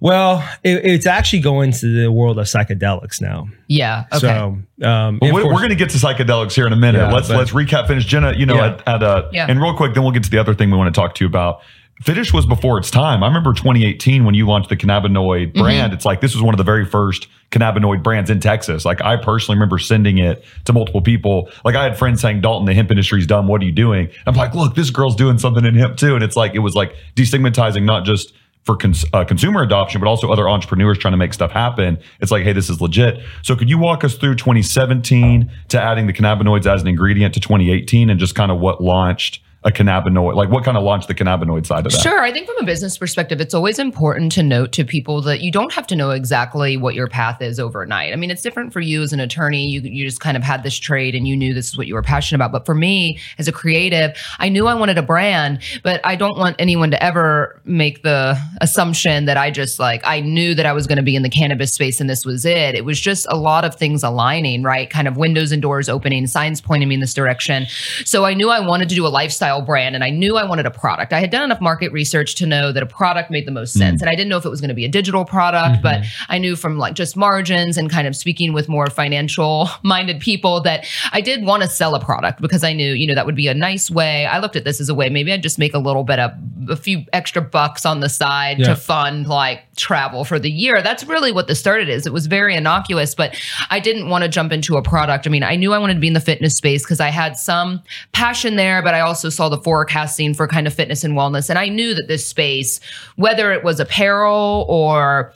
[0.00, 3.48] Well, it, it's actually going to the world of psychedelics now.
[3.68, 4.04] Yeah.
[4.12, 4.18] Okay.
[4.18, 6.98] So, um, well, we're, we're going to get to psychedelics here in a minute.
[6.98, 7.86] Yeah, let's let's recap.
[7.86, 8.34] Fitish, Jenna.
[8.36, 8.66] You know, yeah.
[8.66, 9.46] at, at uh, yeah.
[9.48, 11.24] and real quick, then we'll get to the other thing we want to talk to
[11.24, 11.60] you about.
[12.02, 13.22] Fitish was before its time.
[13.22, 15.62] I remember 2018 when you launched the cannabinoid mm-hmm.
[15.62, 15.92] brand.
[15.92, 18.84] It's like this was one of the very first cannabinoid brands in Texas.
[18.84, 21.48] Like I personally remember sending it to multiple people.
[21.64, 23.46] Like I had friends saying, Daulton, the hemp industry's dumb.
[23.46, 24.10] What are you doing?
[24.26, 26.14] I'm like, look, this girl's doing something in hemp too.
[26.14, 30.08] And it's like, it was like destigmatizing not just for cons- uh, consumer adoption, but
[30.08, 31.98] also other entrepreneurs trying to make stuff happen.
[32.20, 33.20] It's like, hey, this is legit.
[33.42, 37.40] So, could you walk us through 2017 to adding the cannabinoids as an ingredient to
[37.40, 40.34] 2018 and just kind of what launched a cannabinoid?
[40.34, 42.02] Like, what kind of launched the cannabinoid side of that?
[42.02, 42.20] Sure.
[42.20, 45.50] I think from a business perspective, it's always important to note to people that you
[45.50, 48.12] don't have to know exactly what your path is overnight.
[48.12, 49.66] I mean, it's different for you as an attorney.
[49.66, 51.94] You, you just kind of had this trade and you knew this is what you
[51.94, 52.52] were passionate about.
[52.52, 56.38] But for me, as a creative, I knew I wanted a brand, but I don't
[56.38, 60.74] want anyone to ever make the assumption that I just like, I knew that I
[60.74, 62.74] was going to be in the cannabis space and this was it.
[62.74, 64.90] It was just a lot of things aligning, right?
[64.90, 67.66] Kind of windows and doors opening, signs pointing me in this direction.
[68.04, 70.44] So I knew I wanted to do a lifestyle lifestyle brand and I knew I
[70.44, 71.12] wanted a product.
[71.12, 74.00] I had done enough market research to know that a product made the most sense.
[74.00, 74.02] Mm.
[74.02, 75.82] And I didn't know if it was going to be a digital product, mm-hmm.
[75.82, 80.20] but I knew from like just margins and kind of speaking with more financial minded
[80.20, 83.26] people that I did want to sell a product because I knew, you know, that
[83.26, 84.26] would be a nice way.
[84.26, 86.32] I looked at this as a way maybe I'd just make a little bit of
[86.68, 88.68] a few extra bucks on the side yeah.
[88.68, 90.82] to fund like travel for the year.
[90.82, 92.06] That's really what the started is.
[92.06, 93.38] It was very innocuous, but
[93.70, 95.26] I didn't want to jump into a product.
[95.26, 97.36] I mean, I knew I wanted to be in the fitness space because I had
[97.36, 101.50] some passion there, but I also saw the forecasting for kind of fitness and wellness.
[101.50, 102.80] And I knew that this space,
[103.16, 105.32] whether it was apparel or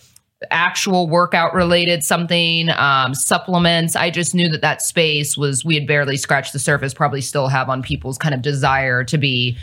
[0.51, 5.85] actual workout related something um, supplements i just knew that that space was we had
[5.85, 9.59] barely scratched the surface probably still have on people's kind of desire to be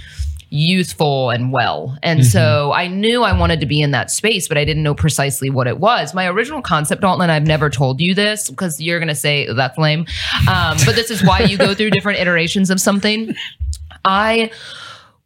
[0.50, 1.98] youthful and well.
[2.02, 2.30] And mm-hmm.
[2.30, 5.50] so I knew I wanted to be in that space, but I didn't know precisely
[5.50, 6.14] what it was.
[6.14, 9.78] My original concept, Daulton, I've never told you this because you're going to say that's
[9.78, 10.06] lame.
[10.50, 13.36] Um, but this is why you go through different iterations of something.
[14.06, 14.52] I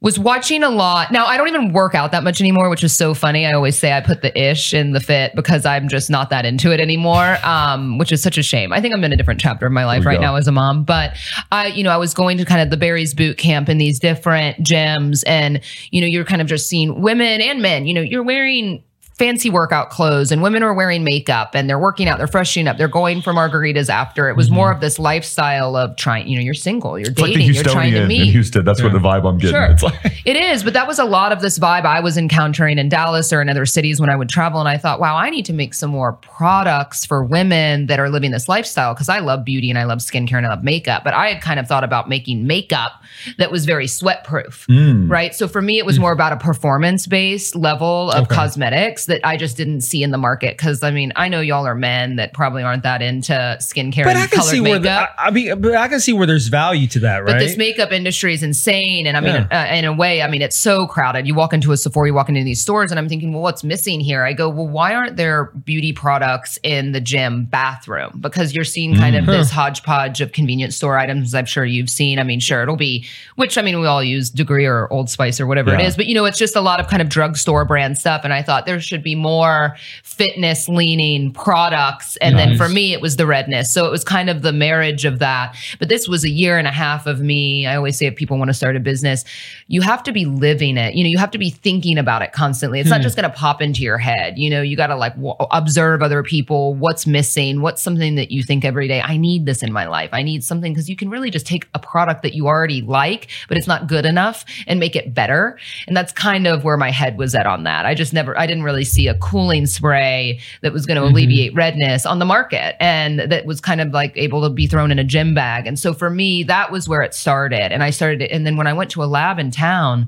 [0.01, 1.11] was watching a lot.
[1.11, 3.45] Now I don't even work out that much anymore, which is so funny.
[3.45, 6.45] I always say I put the ish in the fit because I'm just not that
[6.45, 8.71] into it anymore, um, which is such a shame.
[8.71, 10.21] I think I'm in a different chapter of my life right go.
[10.21, 10.85] now as a mom.
[10.85, 11.17] But
[11.51, 13.99] I, you know, I was going to kind of the Barry's boot camp in these
[13.99, 15.59] different gyms, and
[15.91, 17.85] you know, you're kind of just seeing women and men.
[17.85, 18.83] You know, you're wearing
[19.19, 22.77] fancy workout clothes and women are wearing makeup and they're working out, they're freshening up,
[22.77, 24.29] they're going for margaritas after.
[24.29, 24.55] It was mm-hmm.
[24.55, 27.63] more of this lifestyle of trying, you know, you're single, you're it's dating, like you're
[27.65, 28.21] trying to meet.
[28.21, 28.85] In Houston, that's yeah.
[28.85, 29.55] where the vibe I'm getting.
[29.55, 29.65] Sure.
[29.65, 32.79] It's like it is, but that was a lot of this vibe I was encountering
[32.79, 34.61] in Dallas or in other cities when I would travel.
[34.61, 38.09] And I thought, wow, I need to make some more products for women that are
[38.09, 41.03] living this lifestyle because I love beauty and I love skincare and I love makeup.
[41.03, 42.93] But I had kind of thought about making makeup
[43.37, 45.09] that was very sweat proof, mm.
[45.09, 45.35] right?
[45.35, 46.01] So for me, it was mm.
[46.01, 48.35] more about a performance based level of okay.
[48.35, 50.57] cosmetics that I just didn't see in the market.
[50.57, 54.15] Cause I mean, I know y'all are men that probably aren't that into skincare but
[54.15, 54.83] and I can see makeup.
[54.83, 57.33] Where the, I mean, but I can see where there's value to that, right?
[57.33, 59.05] But this makeup industry is insane.
[59.05, 59.69] And I mean, yeah.
[59.69, 61.27] uh, in a way, I mean, it's so crowded.
[61.27, 63.63] You walk into a Sephora, you walk into these stores, and I'm thinking, well, what's
[63.63, 64.23] missing here?
[64.23, 68.19] I go, well, why aren't there beauty products in the gym bathroom?
[68.21, 69.19] Because you're seeing kind mm.
[69.19, 71.33] of this hodgepodge of convenience store items.
[71.35, 72.19] I'm sure you've seen.
[72.19, 75.39] I mean, sure, it'll be, which I mean, we all use Degree or Old Spice
[75.39, 75.81] or whatever yeah.
[75.81, 78.21] it is, but you know, it's just a lot of kind of drugstore brand stuff.
[78.23, 82.17] And I thought there should be more more fitness leaning products.
[82.17, 82.49] And nice.
[82.49, 83.73] then for me, it was the redness.
[83.73, 85.55] So it was kind of the marriage of that.
[85.79, 87.65] But this was a year and a half of me.
[87.65, 89.23] I always say if people want to start a business,
[89.67, 90.95] you have to be living it.
[90.95, 92.79] You know, you have to be thinking about it constantly.
[92.79, 92.95] It's hmm.
[92.95, 94.37] not just going to pop into your head.
[94.37, 98.31] You know, you got to like w- observe other people, what's missing, what's something that
[98.31, 100.09] you think every day, I need this in my life.
[100.11, 103.27] I need something because you can really just take a product that you already like,
[103.47, 105.57] but it's not good enough and make it better.
[105.87, 107.85] And that's kind of where my head was at on that.
[107.85, 111.13] I just never, I didn't really see a cooling spray that was going to mm-hmm.
[111.13, 114.91] alleviate redness on the market and that was kind of like able to be thrown
[114.91, 115.67] in a gym bag.
[115.67, 117.71] And so for me, that was where it started.
[117.71, 120.07] And I started, and then when I went to a lab in town,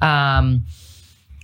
[0.00, 0.64] um,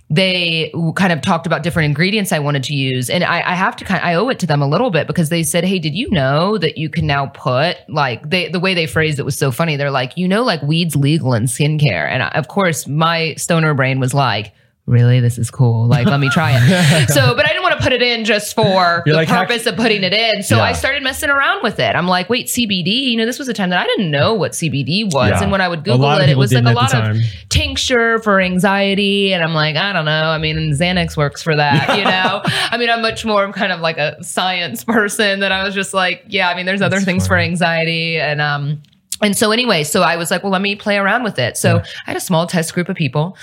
[0.09, 3.09] they kind of talked about different ingredients I wanted to use.
[3.09, 5.05] And I, I, have to kind of, I owe it to them a little bit
[5.05, 8.59] because they said, Hey, did you know that you can now put like they, the
[8.59, 9.75] way they phrased it was so funny.
[9.75, 12.07] They're like, you know, like weeds legal in skincare.
[12.07, 14.53] And I, of course my stoner brain was like,
[14.87, 15.19] really?
[15.19, 15.85] This is cool.
[15.85, 17.09] Like let me try it.
[17.17, 19.65] So but i didn't want to put it in just for You're the like, purpose
[19.65, 20.43] of putting it in.
[20.43, 20.63] So yeah.
[20.63, 21.95] i started messing around with it.
[21.95, 24.53] I'm like wait cbd you know this was a time that i didn't know what
[24.53, 25.29] cbd was.
[25.29, 25.43] Yeah.
[25.43, 27.17] and when i would google it it was like a lot of
[27.49, 29.33] tincture for anxiety.
[29.33, 30.11] And i'm like i don't know.
[30.11, 32.41] I mean xanax works for that you know?
[32.71, 35.93] I mean i'm much more kind of like a science person that i was just
[35.93, 37.43] like yeah i mean there's other That's things funny.
[37.43, 38.19] for anxiety.
[38.19, 38.81] And um
[39.21, 41.57] and so anyway, so I was like, well, let me play around with it.
[41.57, 41.85] So yeah.
[42.05, 43.35] I had a small test group of people,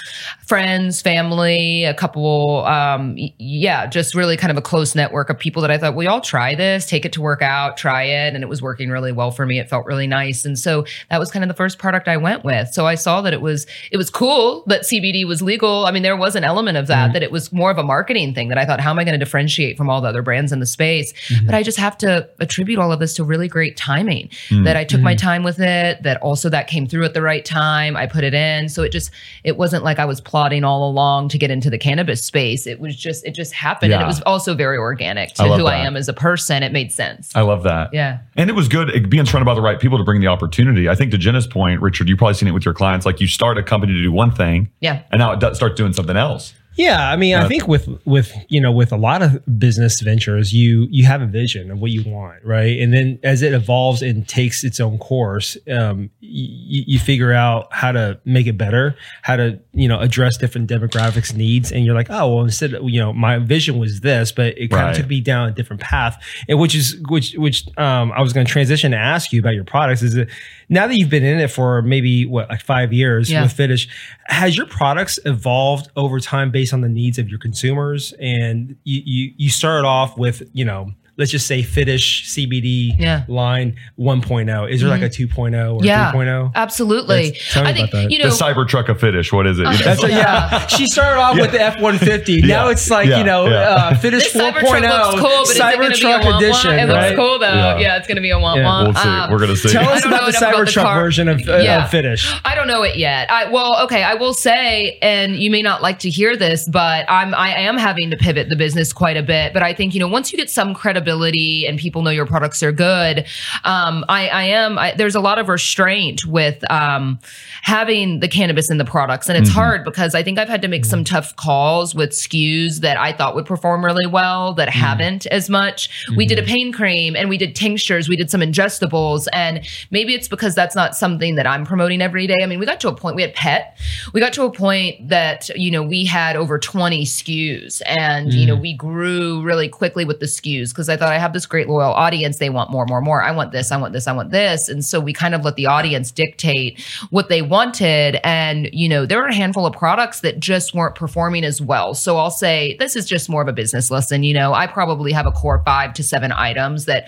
[0.46, 5.62] friends, family, a couple, um, yeah, just really kind of a close network of people
[5.62, 8.34] that I thought we all try this, take it to work out, try it.
[8.34, 9.58] And it was working really well for me.
[9.58, 10.44] It felt really nice.
[10.44, 12.68] And so that was kind of the first product I went with.
[12.68, 15.86] So I saw that it was, it was cool that CBD was legal.
[15.86, 17.12] I mean, there was an element of that, mm-hmm.
[17.14, 19.18] that it was more of a marketing thing that I thought, how am I going
[19.18, 21.12] to differentiate from all the other brands in the space?
[21.28, 21.46] Mm-hmm.
[21.46, 24.62] But I just have to attribute all of this to really great timing mm-hmm.
[24.64, 25.26] that I took my mm-hmm.
[25.26, 27.96] time with it, that also that came through at the right time.
[27.96, 28.68] I put it in.
[28.68, 29.10] So it just,
[29.42, 32.66] it wasn't like I was plotting all along to get into the cannabis space.
[32.66, 33.90] It was just, it just happened.
[33.90, 33.96] Yeah.
[33.96, 35.66] And it was also very organic to I who that.
[35.66, 36.62] I am as a person.
[36.62, 37.34] It made sense.
[37.34, 37.90] I love that.
[37.92, 38.18] Yeah.
[38.36, 40.88] And it was good eh, being surrounded by the right people to bring the opportunity.
[40.88, 43.06] I think to Jenna's point, Richard, you've probably seen it with your clients.
[43.06, 44.70] Like you start a company to do one thing.
[44.80, 45.02] Yeah.
[45.10, 46.54] And now it does, starts doing something else.
[46.76, 50.00] Yeah, I mean, uh, I think with with you know with a lot of business
[50.00, 52.80] ventures, you you have a vision of what you want, right?
[52.80, 57.72] And then as it evolves and takes its own course, um, you, you figure out
[57.72, 61.94] how to make it better, how to you know address different demographics needs, and you're
[61.94, 64.90] like, oh well, instead of, you know my vision was this, but it kind right.
[64.90, 68.32] of took me down a different path, and which is which which um, I was
[68.32, 70.02] going to transition to ask you about your products.
[70.02, 70.28] Is it
[70.68, 73.42] now that you've been in it for maybe what like five years yeah.
[73.42, 73.88] with Fitish,
[74.26, 78.12] has your products evolved over time based on the needs of your consumers?
[78.20, 83.24] And you you, you started off with you know let's just say Fitish CBD yeah.
[83.28, 84.70] line 1.0.
[84.70, 85.02] Is there mm-hmm.
[85.02, 86.52] like a 2.0 or yeah, 3.0?
[86.54, 87.30] Absolutely.
[87.30, 89.32] That's, I think, you know, the Cybertruck of Fitish.
[89.32, 89.64] What is it?
[89.64, 90.66] That's a, yeah.
[90.66, 91.42] she started off yeah.
[91.42, 92.24] with the F-150.
[92.44, 92.46] Yeah.
[92.46, 95.18] Now it's like, you know, uh, Fitish 4.0.
[95.18, 96.72] Cool, Cybertruck edition.
[96.72, 97.46] It looks cool though.
[97.46, 98.84] Yeah, yeah it's going to be a womp womp.
[98.84, 99.08] We'll see.
[99.08, 99.70] Um, We're going to see.
[99.70, 101.86] Tell us about the Cybertruck version of, uh, yeah.
[101.86, 102.34] Fitish.
[102.44, 103.30] I don't know it yet.
[103.30, 104.02] I, well, okay.
[104.02, 107.76] I will say, and you may not like to hear this, but I'm, I am
[107.78, 109.52] having to pivot the business quite a bit.
[109.54, 112.62] But I think, you know, once you get some credibility and people know your products
[112.62, 113.26] are good.
[113.64, 114.78] Um, I, I, am.
[114.78, 117.18] I, there's a lot of restraint with um,
[117.62, 119.58] having the cannabis in the products, and it's mm-hmm.
[119.58, 123.12] hard because I think I've had to make some tough calls with SKUs that I
[123.12, 124.78] thought would perform really well that mm-hmm.
[124.78, 125.88] haven't as much.
[125.88, 126.16] Mm-hmm.
[126.16, 126.52] We did a mm-hmm.
[126.52, 130.74] pain cream, and we did tinctures, we did some ingestibles, and maybe it's because that's
[130.74, 132.42] not something that I'm promoting every day.
[132.42, 133.16] I mean, we got to a point.
[133.16, 133.78] We had pet.
[134.12, 138.46] We got to a point that you know we had over 20 SKUs, and you
[138.46, 138.62] know mm.
[138.62, 141.92] we grew really quickly with the SKUs because I thought I have this great loyal
[141.92, 142.38] audience.
[142.38, 143.22] They want more, more, more.
[143.22, 144.68] I want this, I want this, I want this.
[144.68, 146.80] And so we kind of let the audience dictate
[147.10, 148.18] what they wanted.
[148.24, 151.94] And, you know, there were a handful of products that just weren't performing as well.
[151.94, 154.22] So I'll say this is just more of a business lesson.
[154.22, 157.06] You know, I probably have a core five to seven items that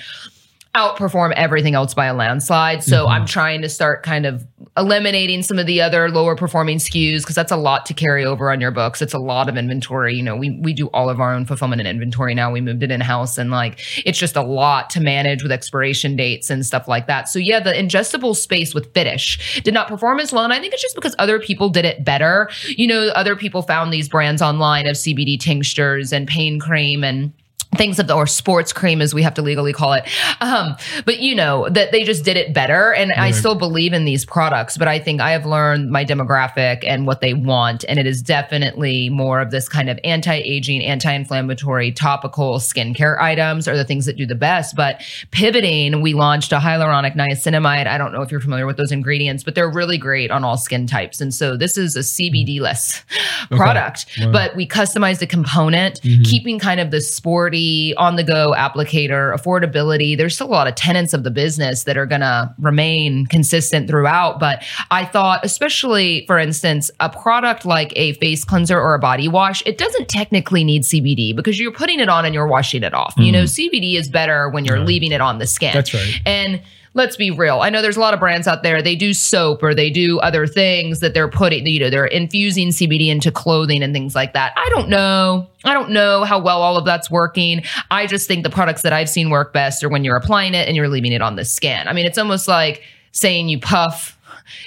[0.76, 2.84] outperform everything else by a landslide.
[2.84, 3.12] So mm-hmm.
[3.12, 7.34] I'm trying to start kind of eliminating some of the other lower performing SKUs because
[7.34, 9.00] that's a lot to carry over on your books.
[9.00, 10.14] It's a lot of inventory.
[10.14, 12.52] You know, we we do all of our own fulfillment and inventory now.
[12.52, 16.14] We moved it in house and like it's just a lot to manage with expiration
[16.14, 17.28] dates and stuff like that.
[17.28, 20.44] So yeah, the ingestible space with Fitish did not perform as well.
[20.44, 22.50] And I think it's just because other people did it better.
[22.66, 27.32] You know, other people found these brands online of CBD tinctures and pain cream and
[27.74, 30.04] things of the or sports cream as we have to legally call it
[30.40, 33.18] um, but you know that they just did it better and right.
[33.18, 37.06] i still believe in these products but i think i have learned my demographic and
[37.06, 42.58] what they want and it is definitely more of this kind of anti-aging anti-inflammatory topical
[42.58, 47.14] skincare items are the things that do the best but pivoting we launched a hyaluronic
[47.14, 50.44] niacinamide i don't know if you're familiar with those ingredients but they're really great on
[50.44, 53.04] all skin types and so this is a cbd less
[53.46, 53.56] okay.
[53.56, 54.32] product wow.
[54.32, 56.22] but we customized the component mm-hmm.
[56.22, 57.65] keeping kind of the sporty
[57.96, 60.16] on the go applicator, affordability.
[60.16, 63.88] There's still a lot of tenants of the business that are going to remain consistent
[63.88, 64.38] throughout.
[64.38, 69.28] But I thought, especially for instance, a product like a face cleanser or a body
[69.28, 72.94] wash, it doesn't technically need CBD because you're putting it on and you're washing it
[72.94, 73.14] off.
[73.16, 73.26] Mm.
[73.26, 73.70] You know, mm.
[73.70, 75.72] CBD is better when you're leaving it on the skin.
[75.72, 76.20] That's right.
[76.24, 76.60] And
[76.96, 77.60] let's be real.
[77.60, 78.80] I know there's a lot of brands out there.
[78.80, 82.68] They do soap or they do other things that they're putting, you know, they're infusing
[82.68, 84.54] CBD into clothing and things like that.
[84.56, 85.46] I don't know.
[85.64, 87.62] I don't know how well all of that's working.
[87.90, 90.66] I just think the products that I've seen work best are when you're applying it
[90.66, 91.86] and you're leaving it on the skin.
[91.86, 92.82] I mean, it's almost like
[93.12, 94.15] saying you puff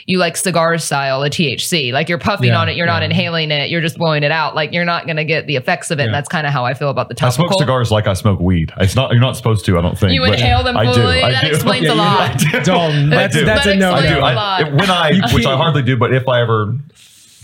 [0.06, 1.92] you like cigar style a THC.
[1.92, 2.94] Like you're puffing yeah, on it, you're yeah.
[2.94, 4.56] not inhaling it, you're just blowing it out.
[4.56, 6.04] Like you're not going to get the effects of it.
[6.04, 6.06] Yeah.
[6.08, 7.46] And that's kind of how I feel about the topical.
[7.46, 8.72] I smoke cigars like I smoke weed.
[8.78, 9.78] It's not you're not supposed to.
[9.78, 10.90] I don't think you inhale them fully.
[10.90, 11.02] I do.
[11.02, 11.50] I that do.
[11.50, 12.32] explains a lot.
[12.32, 13.94] Daulton, that's, that's a no.
[13.94, 14.20] I do.
[14.20, 16.78] I, when I, which I hardly do, but if I ever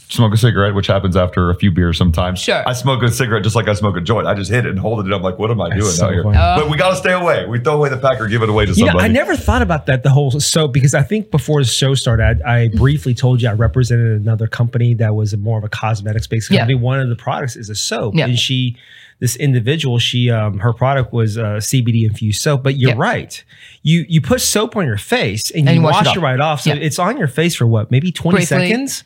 [0.09, 2.39] smoke a cigarette, which happens after a few beers sometimes.
[2.39, 2.67] Sure.
[2.67, 4.27] I smoke a cigarette just like I smoke a joint.
[4.27, 5.05] I just hit it and hold it.
[5.05, 6.27] And I'm like, what am I That's doing so out here?
[6.27, 7.45] Uh, but we got to stay away.
[7.45, 8.97] We throw away the pack or give it away to somebody.
[8.97, 11.95] Know, I never thought about that, the whole soap, because I think before the show
[11.95, 15.69] started, I, I briefly told you I represented another company that was more of a
[15.69, 16.73] cosmetics based company.
[16.73, 16.79] Yeah.
[16.79, 18.15] One of the products is a soap.
[18.15, 18.25] Yeah.
[18.25, 18.77] And she,
[19.19, 22.63] this individual, she um, her product was uh, CBD infused soap.
[22.63, 23.43] But you're right.
[23.81, 26.39] You you put soap on your face and, and you, wash, wash it, it, right
[26.39, 26.61] off.
[26.61, 26.81] So yeah.
[26.81, 28.45] it's on your face for what, maybe 20 Briefly.
[28.45, 29.03] seconds?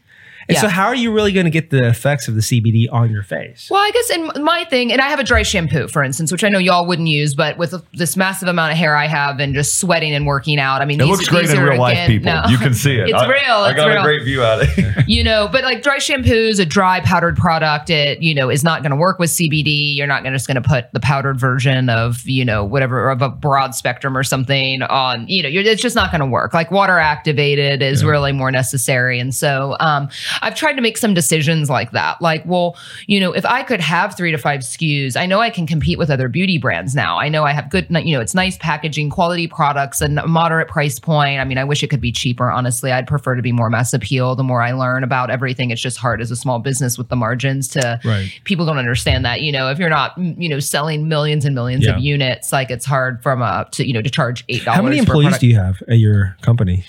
[0.50, 0.62] And yeah.
[0.62, 3.22] so, how are you really going to get the effects of the CBD on your
[3.22, 3.68] face?
[3.70, 6.44] Well, I guess in my thing, and I have a dry shampoo, for instance, which
[6.44, 9.54] I know y'all wouldn't use, but with this massive amount of hair I have and
[9.54, 12.34] just sweating and working out, I mean, it these, looks great in real life, people.
[12.34, 12.42] No.
[12.50, 13.10] You can see it.
[13.10, 13.58] it's I, real.
[13.58, 14.00] I got real.
[14.00, 15.06] a great view at it.
[15.08, 17.92] you know, but like dry shampoos, a dry powdered product.
[17.92, 19.96] It you know is not going to work with CBD.
[19.96, 23.22] You're not gonna, just going to put the powdered version of you know whatever of
[23.22, 25.28] a broad spectrum or something on.
[25.28, 26.56] You know, it's just not going to work.
[26.56, 28.10] Like water activated is yeah.
[28.10, 30.10] really more necessary, and so um,
[30.42, 32.22] I've tried to make some decisions like that.
[32.22, 35.50] Like, well, you know, if I could have three to five SKUs, I know I
[35.50, 37.18] can compete with other beauty brands now.
[37.18, 40.68] I know I have good, you know, it's nice packaging, quality products, and a moderate
[40.68, 41.40] price point.
[41.40, 42.50] I mean, I wish it could be cheaper.
[42.50, 44.36] Honestly, I'd prefer to be more mass appeal.
[44.36, 47.16] The more I learn about everything, it's just hard as a small business with the
[47.16, 48.00] margins to.
[48.04, 48.32] Right.
[48.44, 49.42] People don't understand that.
[49.42, 51.96] You know, if you're not, you know, selling millions and millions yeah.
[51.96, 54.78] of units, like it's hard from a to you know to charge eight dollars.
[54.78, 56.84] How many employees do you have at your company?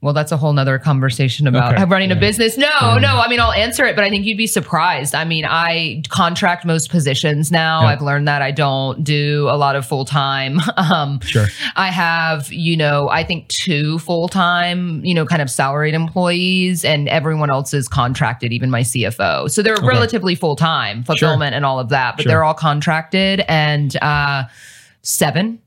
[0.00, 1.84] Well, that's a whole nother conversation about okay.
[1.84, 2.16] running yeah.
[2.16, 2.56] a business.
[2.56, 2.98] No, yeah.
[2.98, 3.18] no.
[3.18, 5.12] I mean, I'll answer it, but I think you'd be surprised.
[5.12, 7.80] I mean, I contract most positions now.
[7.82, 7.88] Yeah.
[7.88, 10.60] I've learned that I don't do a lot of full time.
[10.78, 11.46] Um, sure.
[11.76, 16.84] I have, you know, I think two full time, you know, kind of salaried employees,
[16.84, 19.50] and everyone else is contracted, even my CFO.
[19.50, 19.86] So they're okay.
[19.86, 21.56] relatively full time fulfillment sure.
[21.56, 22.30] and all of that, but sure.
[22.30, 24.44] they're all contracted and uh,
[25.02, 25.60] seven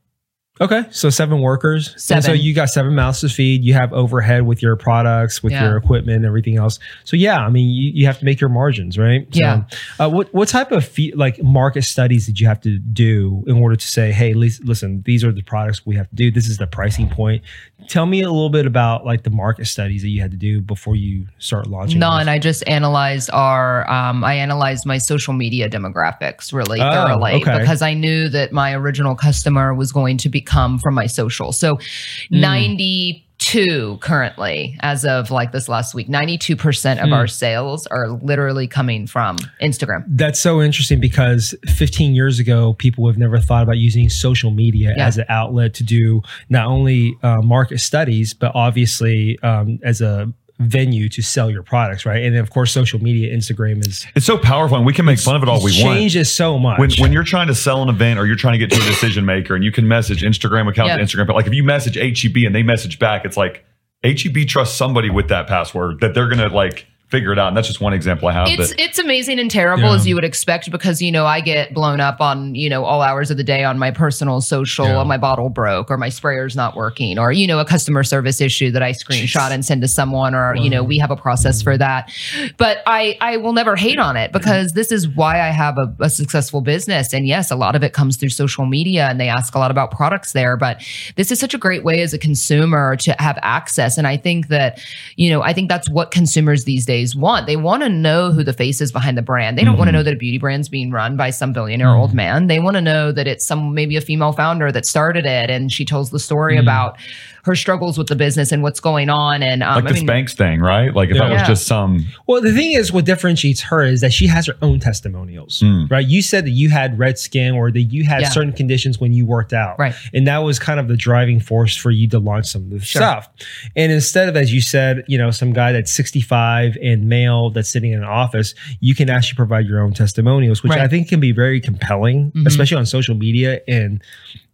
[0.61, 1.95] Okay, so seven workers.
[1.97, 2.17] Seven.
[2.17, 3.63] And so you got seven mouths to feed.
[3.63, 5.67] You have overhead with your products, with yeah.
[5.67, 6.77] your equipment, everything else.
[7.03, 9.25] So yeah, I mean, you, you have to make your margins, right?
[9.33, 9.63] So, yeah.
[9.99, 13.57] Uh, what what type of fee, like market studies did you have to do in
[13.57, 16.29] order to say, hey, listen, these are the products we have to do.
[16.29, 17.43] This is the pricing point.
[17.87, 20.61] Tell me a little bit about like the market studies that you had to do
[20.61, 21.97] before you start launching.
[21.97, 22.29] None.
[22.29, 23.89] I just analyzed our.
[23.89, 27.57] Um, I analyzed my social media demographics really oh, thoroughly okay.
[27.57, 31.51] because I knew that my original customer was going to be come from my social.
[31.51, 32.41] So mm.
[32.41, 37.13] 92 currently, as of like this last week, 92% of mm.
[37.13, 40.03] our sales are literally coming from Instagram.
[40.07, 44.93] That's so interesting because 15 years ago, people have never thought about using social media
[44.95, 45.07] yeah.
[45.07, 50.31] as an outlet to do not only uh, market studies, but obviously um, as a
[50.61, 52.23] venue to sell your products, right?
[52.23, 55.19] And then of course, social media, Instagram is it's so powerful, and we can make
[55.19, 55.97] fun of it all we changes want.
[55.97, 58.65] Changes so much when when you're trying to sell an event or you're trying to
[58.65, 61.47] get to a decision maker, and you can message Instagram account to Instagram, but like
[61.47, 63.65] if you message HEB and they message back, it's like
[64.03, 67.49] HEB trusts somebody with that password that they're gonna like figure it out.
[67.49, 68.47] And that's just one example I have.
[68.47, 69.95] It's it's amazing and terrible yeah.
[69.95, 73.01] as you would expect because you know I get blown up on you know all
[73.01, 74.85] hours of the day on my personal social.
[74.85, 75.03] Yeah.
[75.03, 78.71] my bottle broke or my sprayer's not working or you know a customer service issue
[78.71, 79.51] that I screenshot Jeez.
[79.51, 80.61] and send to someone or wow.
[80.61, 81.79] you know we have a process for mm-hmm.
[81.79, 82.11] that.
[82.57, 85.93] But I I will never hate on it because this is why I have a,
[85.99, 87.13] a successful business.
[87.13, 89.69] And yes, a lot of it comes through social media and they ask a lot
[89.69, 90.55] about products there.
[90.55, 90.81] But
[91.17, 93.97] this is such a great way as a consumer to have access.
[93.97, 94.79] And I think that
[95.17, 97.47] you know I think that's what consumers these days want.
[97.47, 99.57] They want to know who the face is behind the brand.
[99.57, 99.79] They don't mm-hmm.
[99.79, 102.01] want to know that a beauty brand's being run by some billionaire mm-hmm.
[102.01, 102.47] old man.
[102.47, 105.71] They want to know that it's some maybe a female founder that started it and
[105.71, 106.63] she tells the story mm-hmm.
[106.63, 106.97] about
[107.43, 109.43] her struggles with the business and what's going on.
[109.43, 110.93] And um, like the I mean, Spanx thing, right?
[110.93, 111.27] Like if yeah.
[111.27, 112.05] that was just some.
[112.27, 115.89] Well, the thing is, what differentiates her is that she has her own testimonials, mm.
[115.89, 116.05] right?
[116.05, 118.29] You said that you had red skin or that you had yeah.
[118.29, 119.95] certain conditions when you worked out, right?
[120.13, 122.79] And that was kind of the driving force for you to launch some of the
[122.79, 123.01] sure.
[123.01, 123.29] stuff.
[123.75, 127.69] And instead of, as you said, you know, some guy that's 65 and male that's
[127.69, 130.81] sitting in an office, you can actually provide your own testimonials, which right.
[130.81, 132.47] I think can be very compelling, mm-hmm.
[132.47, 134.03] especially on social media and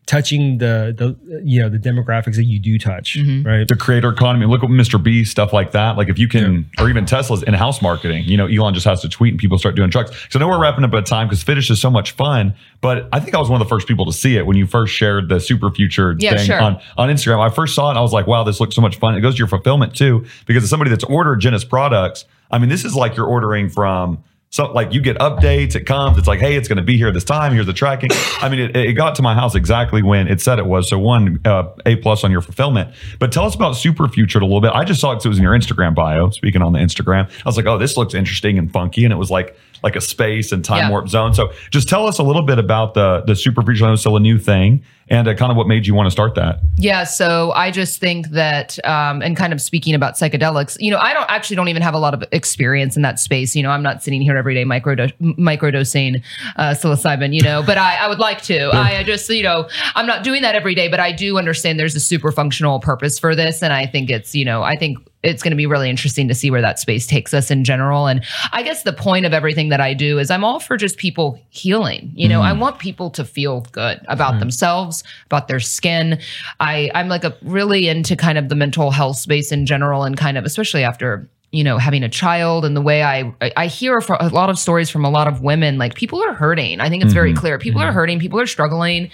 [0.08, 3.46] touching the the you know the demographics that you do touch, mm-hmm.
[3.46, 3.68] right?
[3.68, 4.46] The creator economy.
[4.46, 5.98] Look at MrBeast stuff like that.
[5.98, 6.84] Like if you can, yeah.
[6.84, 8.24] or even Tesla's in-house marketing.
[8.24, 10.12] You know, Elon just has to tweet and people start doing trucks.
[10.30, 12.56] So I know we're wrapping up at time because Fitish is so much fun.
[12.82, 14.66] But I think I was one of the first people to see it when you
[14.66, 16.60] first shared the super future yeah, thing sure.
[16.60, 17.40] on on Instagram.
[17.40, 19.16] I first saw it and I was like, wow, this looks so much fun.
[19.16, 22.70] It goes to your fulfillment too because as somebody that's ordered Jenna's products, I mean,
[22.70, 24.24] this is like you're ordering from
[24.58, 27.12] so like you get updates, it comes, it's like, hey, it's going to be here
[27.12, 27.54] this time.
[27.54, 28.10] Here's the tracking.
[28.42, 30.90] I mean, it, it, got to my house exactly when it said it was.
[30.90, 32.92] So one, uh, A plus on your fulfillment.
[33.20, 34.72] But tell us about Super Future a little bit.
[34.74, 36.32] I just saw it because it was in your Instagram bio.
[36.32, 39.18] Speaking on the Instagram, I was like, oh, this looks interesting and funky, and it
[39.18, 40.90] was like like a space and time yeah.
[40.90, 41.36] warp zone.
[41.36, 43.84] So just tell us a little bit about the the Super Future.
[43.86, 46.08] I know it's still a new thing and uh, kind of what made you want
[46.08, 46.60] to start that.
[46.78, 50.98] Yeah, so I just think that, um, and kind of speaking about psychedelics, you know,
[50.98, 53.56] I don't actually don't even have a lot of experience in that space.
[53.56, 56.24] You know, I'm not sitting here every day micro microdosing
[56.56, 58.68] uh, psilocybin, you know, but I, I would like to.
[58.68, 61.80] I, I just, you know, I'm not doing that every day, but I do understand
[61.80, 64.98] there's a super functional purpose for this, and I think it's, you know, I think
[65.24, 68.08] it's going to be really interesting to see where that space takes us in general.
[68.08, 68.24] And
[68.54, 71.40] I guess the point of everything that I do is I'm all for just people
[71.50, 72.12] healing.
[72.14, 72.46] You know, mm.
[72.46, 74.40] I want people to feel good about mm.
[74.40, 76.20] themselves, about their skin.
[76.60, 80.16] I I'm like a really into kind of the mental health space in general and
[80.16, 83.98] kind of especially after you know having a child and the way i i hear
[84.20, 86.80] a lot of stories from a lot of women like people are hurting.
[86.80, 87.16] I think it's mm-hmm.
[87.16, 87.58] very clear.
[87.58, 87.90] People mm-hmm.
[87.90, 88.20] are hurting.
[88.20, 89.10] People are struggling.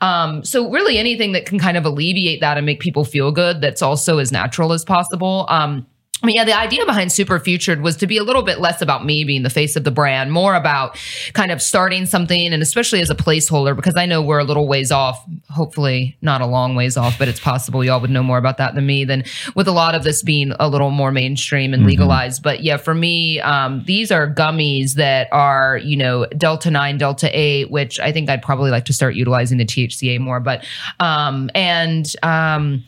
[0.00, 3.60] Um, so really anything that can kind of alleviate that and make people feel good
[3.60, 5.46] that's also as natural as possible.
[5.48, 5.86] Um,
[6.22, 9.06] Mean, yeah, the idea behind Super Futured was to be a little bit less about
[9.06, 10.98] me being the face of the brand, more about
[11.32, 14.68] kind of starting something and especially as a placeholder, because I know we're a little
[14.68, 18.36] ways off, hopefully not a long ways off, but it's possible y'all would know more
[18.36, 21.72] about that than me than with a lot of this being a little more mainstream
[21.72, 21.88] and mm-hmm.
[21.88, 22.42] legalized.
[22.42, 27.30] But yeah, for me, um, these are gummies that are, you know, Delta 9, Delta
[27.32, 30.40] 8, which I think I'd probably like to start utilizing the THCA more.
[30.40, 30.66] But,
[30.98, 32.84] um, and, um,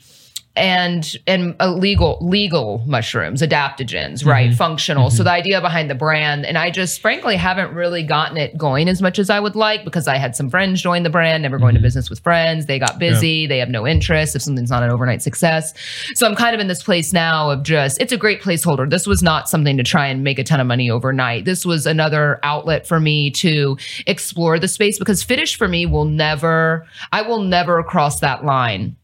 [0.55, 4.57] and and legal legal mushrooms adaptogens right mm-hmm.
[4.57, 5.17] functional mm-hmm.
[5.17, 8.87] so the idea behind the brand and i just frankly haven't really gotten it going
[8.87, 11.59] as much as i would like because i had some friends join the brand never
[11.59, 11.79] going mm-hmm.
[11.79, 13.49] to business with friends they got busy yeah.
[13.49, 15.73] they have no interest if something's not an overnight success
[16.15, 19.07] so i'm kind of in this place now of just it's a great placeholder this
[19.07, 22.39] was not something to try and make a ton of money overnight this was another
[22.43, 23.75] outlet for me to
[24.07, 28.95] explore the space because fitish for me will never i will never cross that line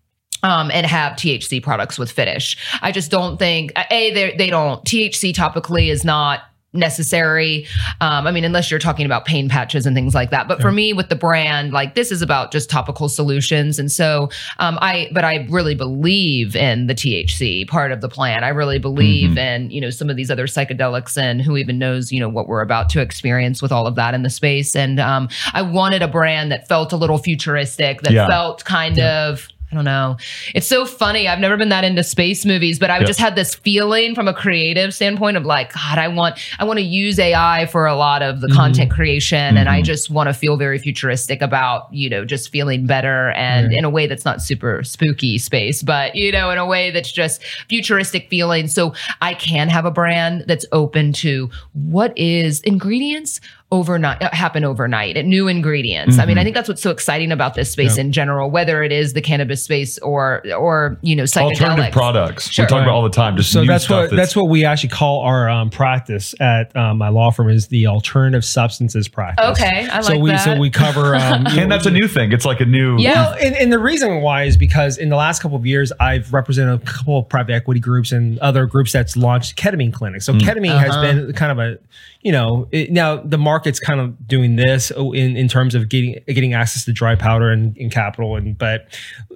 [0.43, 2.57] um, and have THC products with Fitish.
[2.83, 6.43] I just don't think a they they don't THC topically is not
[6.75, 7.67] necessary.
[8.01, 10.49] Um, I mean, unless you're talking about pain patches and things like that.
[10.49, 10.63] But yeah.
[10.63, 13.79] for me, with the brand, like this is about just topical solutions.
[13.79, 14.29] And so,
[14.59, 18.45] um, I, but I really believe in the THC part of the plan.
[18.45, 19.39] I really believe mm-hmm.
[19.39, 22.49] in, you know, some of these other psychedelics and who even knows, you know, what
[22.49, 24.77] we're about to experience with all of that in the space.
[24.77, 28.27] And, um, I wanted a brand that felt a little futuristic, that yeah.
[28.27, 29.29] felt kind yeah.
[29.29, 30.17] of, I don't know.
[30.55, 31.29] It's so funny.
[31.29, 34.33] I've never been that into space movies, but I just had this feeling from a
[34.33, 38.23] creative standpoint of like, God, I want I want to use AI for a lot
[38.23, 38.57] of the mm-hmm.
[38.57, 39.57] content creation, mm-hmm.
[39.59, 39.85] and I mm-hmm.
[39.85, 43.91] just want to feel very futuristic about you know just feeling better and in a
[43.91, 48.31] way that's not super spooky space, but you know in a way that's just futuristic
[48.31, 48.69] feeling.
[48.69, 53.39] So I can have a brand that's open to what is ingredients
[53.71, 56.13] overnight uh, happen overnight at new ingredients.
[56.13, 56.21] Mm-hmm.
[56.21, 56.47] I mean, I mm-hmm.
[56.47, 58.03] think that's what's so exciting about this space yeah.
[58.03, 62.51] in general, whether it is the cannabis space or or you know alternative products.
[62.51, 62.65] Sure.
[62.65, 62.83] We talk right.
[62.85, 63.37] about all the time.
[63.37, 66.99] Just so that's what that's, that's, what we actually call our um, practice at um,
[66.99, 69.47] my law firm is the alternative substances practice.
[69.51, 70.45] Okay, I like so we that.
[70.45, 72.33] so we cover um, and know, that's a new thing.
[72.33, 73.35] It's like a new yeah.
[73.41, 76.81] and, and, the reason why is because in the last couple of years I've represented
[76.81, 80.25] a couple of private equity groups and other groups that's launched ketamine clinics.
[80.25, 80.41] So mm.
[80.41, 80.93] ketamine uh-huh.
[80.93, 81.79] has been kind of a
[82.23, 85.89] you know, it, now the market's kind of doing this oh, in, in terms of
[85.89, 88.87] getting getting access to dry powder and, and capital, and but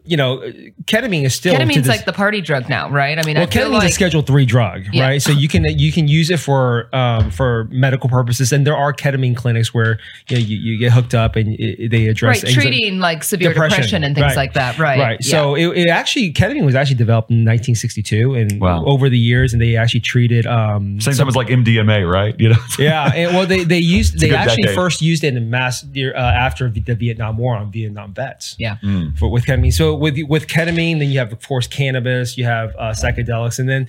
[0.05, 0.39] you know,
[0.85, 3.19] ketamine is still ketamine's like the party drug now, right?
[3.19, 5.05] I mean, well, ketamine like, is a Schedule Three drug, yeah.
[5.05, 5.23] right?
[5.23, 8.93] So you can you can use it for um, for medical purposes, and there are
[8.93, 12.53] ketamine clinics where you know, you, you get hooked up and it, they address right,
[12.53, 14.37] treating like severe depression, depression and things right.
[14.37, 14.99] like that, right?
[14.99, 15.19] Right.
[15.21, 15.31] Yeah.
[15.31, 18.85] So it, it, actually ketamine was actually developed in 1962, and wow.
[18.85, 22.39] over the years, and they actually treated um, same time as like MDMA, right?
[22.41, 23.13] You know, yeah.
[23.15, 24.75] And, well, they they used they actually decade.
[24.75, 28.57] first used it in mass uh, after the Vietnam War on Vietnam vets.
[28.59, 28.79] Yeah.
[28.83, 29.17] Mm.
[29.17, 29.73] For, with ketamine.
[29.73, 33.69] So with with ketamine, then you have of course cannabis, you have uh, psychedelics, and
[33.69, 33.89] then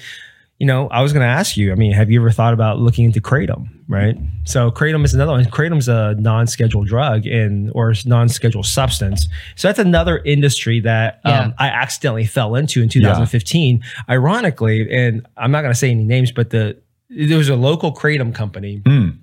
[0.59, 1.71] you know I was going to ask you.
[1.71, 3.69] I mean, have you ever thought about looking into kratom?
[3.87, 4.17] Right.
[4.45, 5.45] So kratom is another one.
[5.45, 9.27] Kratom's a non-scheduled drug and or non-scheduled substance.
[9.55, 11.41] So that's another industry that yeah.
[11.41, 13.77] um, I accidentally fell into in 2015.
[13.77, 14.03] Yeah.
[14.09, 16.77] Ironically, and I'm not going to say any names, but the
[17.09, 18.81] there was a local kratom company.
[18.85, 19.19] Mm.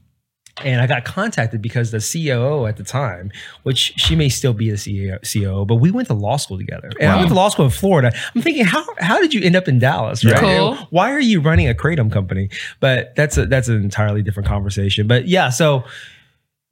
[0.64, 3.30] And I got contacted because the COO at the time,
[3.62, 6.90] which she may still be the CEO, COO, but we went to law school together.
[7.00, 7.14] And wow.
[7.14, 8.12] I went to law school in Florida.
[8.34, 10.24] I'm thinking, how how did you end up in Dallas?
[10.24, 10.36] Right?
[10.36, 10.74] Cool.
[10.90, 12.50] Why are you running a kratom company?
[12.80, 15.06] But that's a that's an entirely different conversation.
[15.06, 15.84] But yeah, so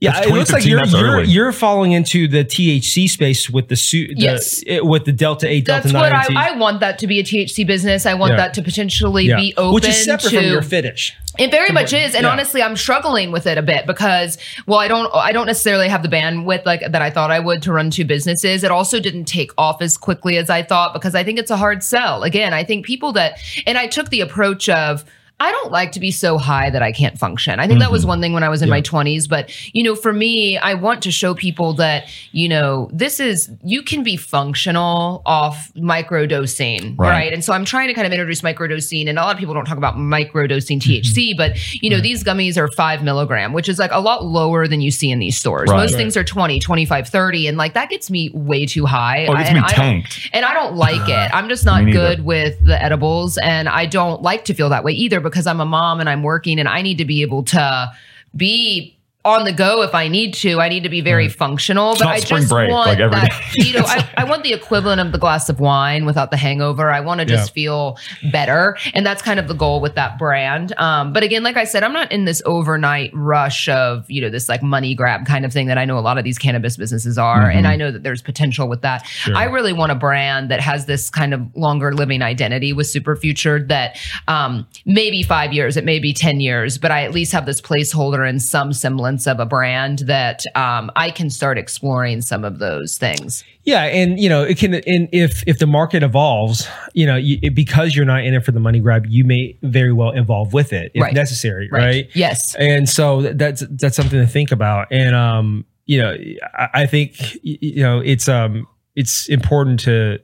[0.01, 4.12] Yeah, it looks like you're you're, you're, falling into the THC space with the suit,
[4.14, 6.12] yes, it, with the Delta Eight, Delta Nine.
[6.12, 8.07] That's what I, I, want that to be a THC business.
[8.07, 8.36] I want yeah.
[8.36, 9.36] that to potentially yeah.
[9.36, 11.16] be open, which is separate to, from your Fitish.
[11.36, 12.30] It very much is, and yeah.
[12.30, 14.38] honestly, I'm struggling with it a bit because,
[14.68, 17.61] well, I don't, I don't necessarily have the bandwidth like that I thought I would
[17.62, 18.62] to run two businesses.
[18.62, 21.57] It also didn't take off as quickly as I thought because I think it's a
[21.57, 22.22] hard sell.
[22.22, 25.05] Again, I think people that, and I took the approach of
[25.41, 27.61] I don't like to be so high that I can't function.
[27.61, 27.80] I think mm-hmm.
[27.80, 28.09] that was mm-hmm.
[28.09, 28.74] one thing when I was in yeah.
[28.74, 29.28] my 20s.
[29.28, 33.49] But, you know, for me, I want to show people that, you know, this is,
[33.62, 37.09] you can be functional off microdosing, right?
[37.09, 37.32] right?
[37.32, 39.09] And so I'm trying to kind of introduce microdosing.
[39.09, 41.36] And a lot of people don't talk about microdosing THC, mm-hmm.
[41.36, 42.03] but, you know, right.
[42.03, 45.20] these gummies are five milligram, which is like a lot lower than you see in
[45.20, 45.70] these stores.
[45.70, 45.76] Right.
[45.76, 47.47] Most things are 20, 25, 30.
[47.47, 49.26] And like that gets me way too high.
[49.26, 50.30] Oh, it gets and me I tanked.
[50.32, 51.30] And I don't like it.
[51.32, 53.39] I'm just not good with the edibles.
[53.39, 56.22] And I don't like to feel that way either because I'm a mom and I'm
[56.22, 57.93] working and I need to be able to
[58.37, 58.97] be
[59.29, 60.61] on the go if I need to.
[60.61, 61.35] I need to be very right.
[61.35, 61.93] functional.
[61.93, 65.01] It's but I just break, want like that, you know, I, I, want the equivalent
[65.01, 66.91] of the glass of wine without the hangover.
[66.91, 67.55] I want to just yeah.
[67.55, 67.99] feel
[68.33, 68.76] better.
[68.95, 70.79] And that's kind of the goal with that brand.
[70.79, 74.31] Um, but again, like I said, I'm not in this overnight rush of, you know,
[74.31, 76.76] this like money grab kind of thing that I know a lot of these cannabis
[76.76, 77.45] businesses are.
[77.45, 77.59] Mm-hmm.
[77.59, 79.07] And I know that there's potential with that.
[79.07, 79.37] Sure.
[79.37, 83.16] I really want a brand that has this kind of longer living identity with Super
[83.16, 83.99] Future that
[84.29, 87.61] um, maybe five years, it may be 10 years, but I at least have this
[87.61, 92.58] placeholder in some semblance of a brand that um, I can start exploring some of
[92.58, 93.44] those things.
[93.64, 94.74] Yeah, and you know, it can.
[94.74, 98.44] And if if the market evolves, you know, you, it, because you're not in it
[98.44, 101.12] for the money grab, you may very well evolve with it if right.
[101.12, 101.84] necessary, right.
[101.84, 102.10] right?
[102.14, 102.54] Yes.
[102.54, 104.88] And so that's that's something to think about.
[104.90, 106.16] And um, you know,
[106.54, 108.66] I, I think you know it's um
[108.96, 110.18] it's important to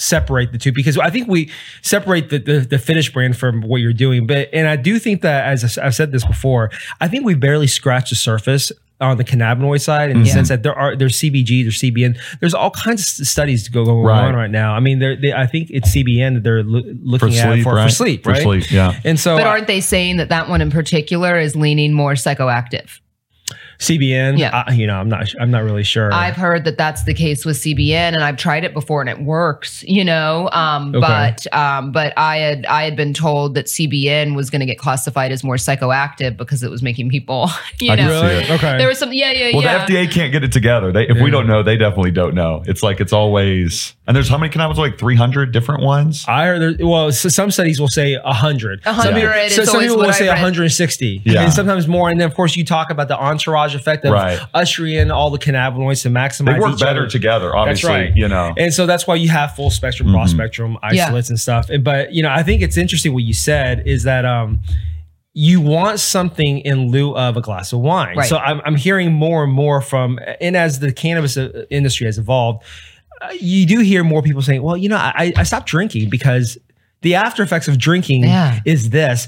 [0.00, 1.50] separate the two because I think we
[1.82, 4.26] separate the, the, the Fitish brand from what you're doing.
[4.26, 6.70] But and I do think that as I've said this before,
[7.00, 10.34] I think we barely scratched the surface on the cannabinoid side in the mm-hmm.
[10.34, 13.84] sense that there are there's CBG, there's CBN, there's all kinds of studies to go
[13.84, 14.26] going right.
[14.26, 14.74] on right now.
[14.74, 17.74] I mean, they, I think it's CBN that they're lo- looking for at sleep, for,
[17.74, 17.88] right?
[17.88, 18.36] for sleep, right?
[18.36, 19.00] For sleep, yeah.
[19.04, 23.00] And so, but aren't they saying that that one in particular is leaning more psychoactive?
[23.80, 24.38] CBN.
[24.38, 25.34] Yeah, I, you know, I'm not.
[25.40, 26.12] I'm not really sure.
[26.12, 29.20] I've heard that that's the case with CBN, and I've tried it before, and it
[29.20, 29.82] works.
[29.84, 31.00] You know, um, okay.
[31.00, 34.78] but um, but I had I had been told that CBN was going to get
[34.78, 37.50] classified as more psychoactive because it was making people.
[37.78, 38.50] You I know, really?
[38.50, 38.76] okay.
[38.76, 39.10] There was some.
[39.12, 39.76] Yeah, yeah, well, yeah.
[39.76, 40.92] Well, the FDA can't get it together.
[40.92, 41.22] They, if yeah.
[41.22, 42.62] we don't know, they definitely don't know.
[42.66, 43.94] It's like it's always.
[44.06, 44.76] And there's how many cannabinoids?
[44.76, 46.26] Like 300 different ones.
[46.28, 46.60] I heard.
[46.60, 48.84] There, well, so some studies will say 100.
[48.84, 49.50] 100.
[49.50, 51.22] Some, some people will say 160.
[51.24, 51.42] Yeah.
[51.42, 52.10] And sometimes more.
[52.10, 55.30] And then of course you talk about the entourage effect of right ushering in all
[55.30, 56.54] the cannabinoids to maximize.
[56.54, 57.08] They work better other.
[57.08, 57.88] together, obviously.
[57.88, 58.16] That's right.
[58.16, 60.16] You know, and so that's why you have full spectrum, mm-hmm.
[60.16, 61.32] broad spectrum isolates yeah.
[61.32, 61.70] and stuff.
[61.82, 64.60] But you know, I think it's interesting what you said is that um,
[65.32, 68.16] you want something in lieu of a glass of wine.
[68.16, 68.28] Right.
[68.28, 72.18] So I'm, I'm hearing more and more from, and as the cannabis uh, industry has
[72.18, 72.64] evolved,
[73.22, 76.58] uh, you do hear more people saying, "Well, you know, I, I stopped drinking because."
[77.02, 78.60] The after effects of drinking yeah.
[78.66, 79.26] is this.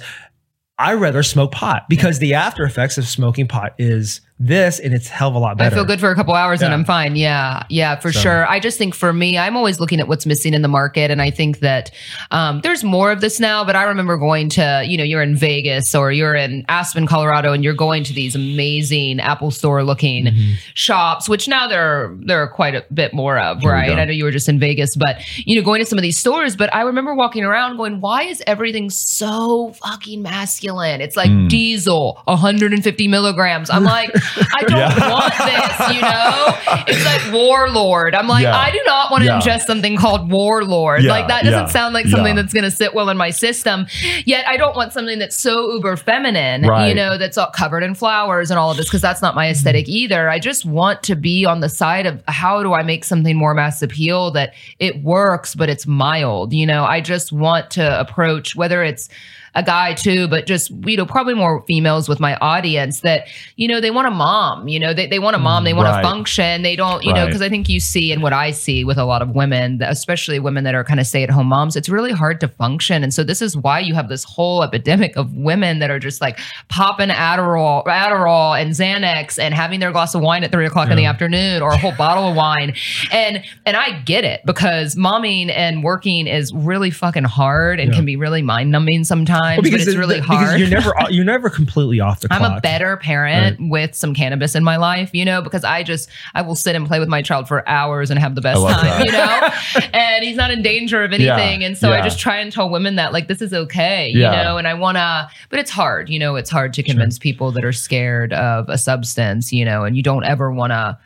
[0.78, 5.07] I rather smoke pot because the after effects of smoking pot is this and it's
[5.07, 5.72] hell of a lot better.
[5.72, 6.66] I feel good for a couple hours yeah.
[6.66, 7.14] and I'm fine.
[7.14, 7.62] Yeah.
[7.68, 8.20] Yeah, for so.
[8.20, 8.49] sure.
[8.49, 11.12] I just think for me, I'm always looking at what's missing in the market.
[11.12, 11.93] And I think that
[12.32, 15.36] um, there's more of this now, but I remember going to, you know, you're in
[15.36, 20.24] Vegas or you're in Aspen, Colorado, and you're going to these amazing Apple store looking
[20.24, 20.55] mm-hmm.
[20.74, 23.90] shops, which now there, there are quite a bit more of, right?
[23.90, 26.18] I know you were just in Vegas, but, you know, going to some of these
[26.18, 31.01] stores, but I remember walking around going, why is everything so fucking masculine?
[31.01, 31.49] It's like mm.
[31.49, 33.70] diesel, 150 milligrams.
[33.70, 34.11] I'm like,
[34.55, 35.11] I don't yeah.
[35.11, 36.85] want this, you know?
[36.87, 38.14] It's like warlord.
[38.14, 38.57] I'm like, yeah.
[38.57, 39.41] I do not want to yeah.
[39.41, 41.05] ingest something called warlord.
[41.05, 43.87] Like that doesn't sound like something that's going to sit well in my system.
[44.24, 46.89] Yet I don't want something that's so uber feminine, right.
[46.89, 49.49] you know, that's all covered in flowers and all of this because that's not my
[49.49, 49.97] aesthetic mm-hmm.
[49.97, 50.28] either.
[50.28, 53.55] I just want to be on the side of how do I make something more
[53.55, 56.85] mass appeal that it works but it's mild, you know?
[56.85, 59.09] I just want to approach whether it's
[59.55, 63.68] a guy too, but just, you know, probably more females with my audience that, you
[63.68, 66.00] know, they want a mom, you know, they, they want a mom, they want right.
[66.00, 66.62] to function.
[66.62, 67.20] They don't, you right.
[67.20, 69.82] know, because I think you see and what I see with a lot of women,
[69.82, 73.03] especially women that are kind of stay at home moms, it's really hard to function.
[73.03, 76.22] And so this is why you have this whole epidemic of women that are just
[76.22, 76.38] like
[76.70, 80.92] popping Adderall, Adderall and Xanax and having their glass of wine at three o'clock yeah.
[80.92, 82.74] in the afternoon or a whole bottle of wine.
[83.11, 87.96] And, and I get it because momming and working is really fucking hard and yeah.
[87.96, 90.40] can be really mind numbing sometimes times, well, because but it's really the, hard.
[90.40, 92.59] Because you're never you're never completely off the I'm clock.
[92.59, 93.68] a better parent right.
[93.70, 96.86] with some cannabis in my life, you know, because I just I will sit and
[96.86, 99.05] play with my child for hours and have the best time, that.
[99.07, 99.88] you know.
[99.93, 101.66] and he's not in danger of anything, yeah.
[101.66, 101.97] and so yeah.
[101.97, 104.57] I just try and tell women that like this is okay, you know.
[104.57, 106.36] And I want to, but it's hard, you know.
[106.36, 107.22] It's hard to convince sure.
[107.22, 110.99] people that are scared of a substance, you know, and you don't ever want to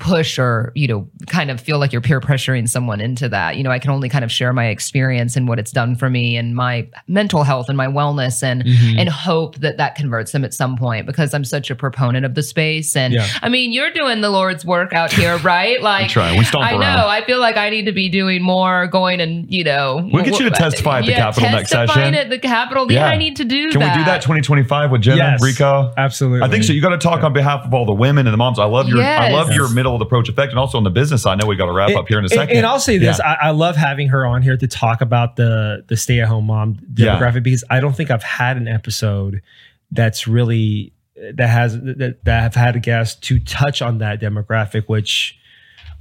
[0.00, 3.56] push or you know kind of feel like you're peer pressuring someone into that.
[3.56, 6.08] You know i can only kind of share my experience and what it's done for
[6.08, 8.98] me and my mental health and my wellness and mm-hmm.
[8.98, 12.34] and hope that that converts them at some point because i'm such a proponent of
[12.34, 12.96] the space.
[12.96, 13.26] And yeah.
[13.42, 15.80] i mean you're doing the lord's work out here right?
[15.82, 16.38] Like trying.
[16.38, 16.80] we stomp i around.
[16.80, 20.24] know i feel like i need to be doing more going and you know we'll
[20.24, 22.14] get you to testify at the yeah, capitol next session.
[22.14, 22.90] at the capitol.
[22.90, 23.96] Yeah, i need to do can that.
[23.96, 24.22] we do that.
[24.22, 25.92] 2025 with jenna yes, rico?
[25.96, 26.42] Absolutely.
[26.42, 26.72] I think so.
[26.72, 28.58] You got to talk on behalf of all the women and the moms.
[28.58, 29.20] I love your yes.
[29.20, 31.32] i love your middle of the approach effect and also on the business side.
[31.32, 32.56] I know we got to wrap up here in a second.
[32.56, 33.36] And, I'll say this: yeah.
[33.40, 36.46] I, I, love having her on here to talk about the the stay at home
[36.46, 37.40] mom demographic yeah.
[37.40, 39.42] because I don't think I've had an episode
[39.90, 40.92] that's really
[41.34, 45.38] that has that, that have had a guest to touch on that demographic, which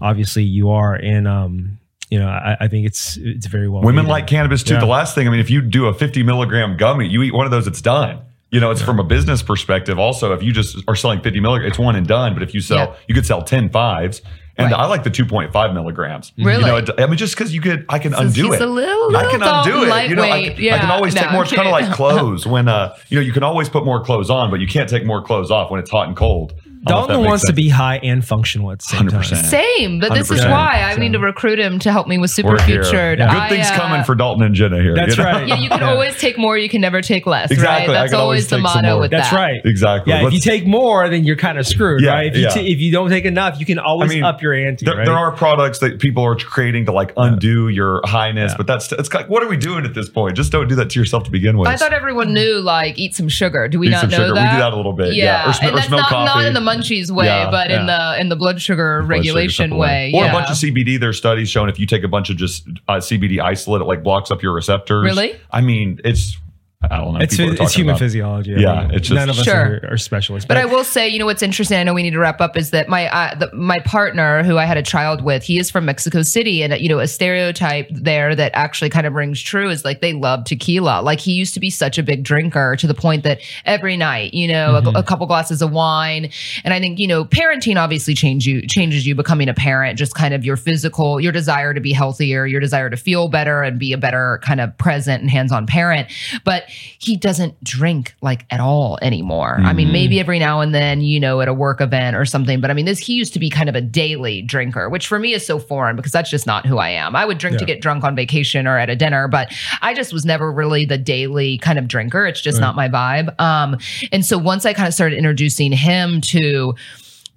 [0.02, 3.84] obviously you are, and um, you know, I, I, think it's it's very well.
[3.84, 4.76] Women like cannabis too.
[4.76, 4.80] Yeah.
[4.80, 7.46] The last thing, I mean, if you do a 50 milligram gummy, you eat one
[7.46, 8.22] of those, it's done.
[8.52, 8.88] You know, it's yeah.
[8.88, 10.00] from a business perspective.
[10.00, 12.34] Also, if you just are selling 50 milligrams, it's one and done.
[12.34, 12.96] But if you sell, yeah.
[13.08, 14.22] you could sell 10 fives
[14.60, 14.80] and right.
[14.82, 16.34] I like the 2.5 milligrams.
[16.38, 16.60] Really?
[16.60, 18.62] You know, I mean, just because you could, I can undo it.
[18.62, 20.10] A little, I can undo it.
[20.10, 20.76] You know, I, yeah.
[20.76, 21.44] I can always no, take more.
[21.44, 22.46] It's kind of like clothes.
[22.46, 25.06] When uh, you know, you can always put more clothes on, but you can't take
[25.06, 26.60] more clothes off when it's hot and cold.
[26.86, 27.50] Daulton wants sense.
[27.50, 29.30] to be high and functional at the same 100%.
[29.30, 29.44] time.
[29.44, 30.36] Same, but this 100%.
[30.36, 33.20] is why I need to recruit him to help me with Super Futured.
[33.20, 33.34] Yeah.
[33.34, 34.96] Good I, things uh, coming for Daulton and Jenna here.
[34.96, 35.30] That's you know?
[35.30, 35.48] right.
[35.48, 35.90] Yeah, you can yeah.
[35.90, 36.58] always take more.
[36.58, 37.52] You can never take less.
[37.52, 37.94] Exactly.
[37.94, 38.02] Right?
[38.02, 39.36] That's always, always the motto with that's that.
[39.36, 39.66] That's right.
[39.66, 40.14] Exactly.
[40.14, 40.22] Yeah.
[40.22, 42.34] Let's, if you take more, then you're kind of screwed, yeah, right?
[42.34, 44.54] If you, t- if you don't take enough, you can always I mean, up your
[44.54, 44.86] ante.
[44.86, 45.06] There, right?
[45.06, 49.14] there, are products that people are creating to like undo your highness, but that's it's
[49.14, 50.38] like, what are we doing at this point?
[50.38, 51.68] Just don't do that to yourself to begin with.
[51.68, 53.68] I thought everyone knew like eat some sugar.
[53.68, 54.52] Do we not know that?
[54.52, 55.14] We do that a little bit.
[55.14, 55.50] Yeah.
[55.50, 59.10] Or that's not in the munchies way, but in the in the blood sugar blood
[59.10, 60.12] regulation sugar way.
[60.14, 60.30] Or yeah.
[60.30, 61.00] a bunch of CBD.
[61.00, 64.04] There's studies showing if you take a bunch of just uh, CBD isolate, it like
[64.04, 65.04] blocks up your receptors.
[65.04, 65.40] Really?
[65.52, 66.38] I mean, it's
[66.82, 67.20] I don't know.
[67.20, 68.00] It's, it's human about.
[68.00, 68.56] physiology.
[68.56, 69.82] I yeah, mean, it's just, none of us sure.
[69.84, 70.48] are, are, specialists.
[70.48, 71.78] But, but, I will say, you know, what's interesting.
[71.78, 72.56] I know we need to wrap up.
[72.56, 75.44] Is that my uh, the, my partner who I had a child with?
[75.44, 79.12] He is from Mexico City, and you know, a stereotype there that actually kind of
[79.12, 81.02] rings true is like they love tequila.
[81.02, 84.34] Like he used to be such a big drinker to the point that every night,
[84.34, 84.96] you know, mm-hmm.
[84.96, 86.30] a, a, couple glasses of wine.
[86.64, 90.00] And I think you know, parenting obviously change you changes you becoming a parent.
[90.00, 93.64] Just kind of your physical, your desire to be healthier, your desire to feel better,
[93.64, 96.08] and be a better kind of present and hands on parent.
[96.46, 96.69] But
[97.00, 99.58] he doesn't drink like at all anymore.
[99.58, 99.66] Mm-hmm.
[99.66, 99.94] I mean, mm-hmm.
[99.94, 102.62] maybe every now and then, you know, at a work event or something.
[102.62, 105.20] But I mean, this he used to be kind of a daily drinker, which for
[105.20, 107.16] me is so foreign because that's just not who I am.
[107.16, 107.60] I would drink yeah.
[107.60, 110.86] to get drunk on vacation or at a dinner, but I just was never really
[110.86, 112.26] the daily kind of drinker.
[112.26, 112.68] It's just right.
[112.68, 113.40] not my vibe.
[113.40, 113.78] Um,
[114.12, 116.76] and so once I kind of started introducing him to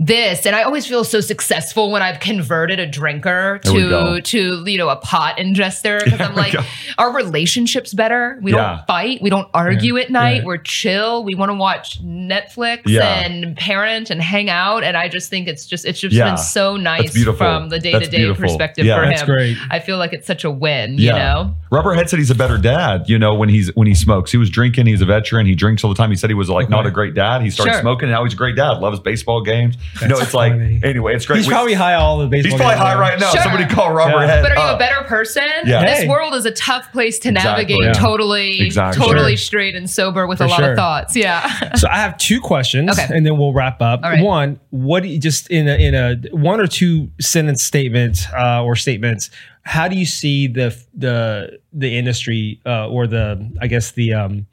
[0.06, 4.78] this and i always feel so successful when i've converted a drinker to to you
[4.78, 6.54] know a pot ingester because i'm like
[6.98, 8.38] our relationships better.
[8.42, 8.76] We yeah.
[8.76, 9.22] don't fight.
[9.22, 10.04] We don't argue yeah.
[10.04, 10.36] at night.
[10.38, 10.44] Yeah.
[10.44, 11.24] we're chill.
[11.24, 15.66] We want to watch netflix and parent and hang out and i just think it's
[15.66, 19.26] just it's just been so nice from the day-to-day perspective for him.
[19.26, 19.56] great.
[19.70, 21.54] i feel like it's such a win you know?
[21.70, 24.30] Rubberhead said he's a better dad you know when he's when he smokes.
[24.30, 26.10] He was drinking he's a veteran he drinks all the time.
[26.10, 26.74] He said he was like okay.
[26.74, 27.42] not a great dad.
[27.42, 27.80] He started sure.
[27.80, 28.78] smoking and now he's a great dad.
[28.78, 31.38] Loves baseball games no, it's like anyway, it's great.
[31.38, 32.52] He's we, probably high all the baseball.
[32.52, 33.30] He's probably high right now.
[33.30, 33.42] Sure.
[33.42, 34.26] Somebody call Robert yeah.
[34.26, 34.42] Head.
[34.42, 34.76] But are you up.
[34.76, 35.42] a better person?
[35.64, 35.84] Yeah.
[35.84, 36.08] This hey.
[36.08, 37.78] world is a tough place to navigate.
[37.82, 37.92] Yeah.
[37.92, 39.04] Totally, exactly.
[39.04, 39.44] totally sure.
[39.44, 40.70] straight and sober with For a lot sure.
[40.70, 41.14] of thoughts.
[41.14, 41.74] Yeah.
[41.76, 43.14] so I have two questions, okay.
[43.14, 44.02] and then we'll wrap up.
[44.02, 44.22] Right.
[44.22, 48.64] One, what do you just in a in a one or two sentence statement uh,
[48.64, 49.30] or statements?
[49.62, 54.46] How do you see the the the industry uh, or the I guess the um,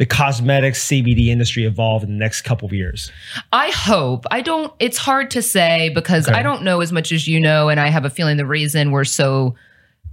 [0.00, 3.12] the cosmetics CBD industry evolve in the next couple of years?
[3.52, 4.24] I hope.
[4.30, 6.38] I don't, it's hard to say because okay.
[6.38, 7.68] I don't know as much as you know.
[7.68, 9.54] And I have a feeling the reason we're so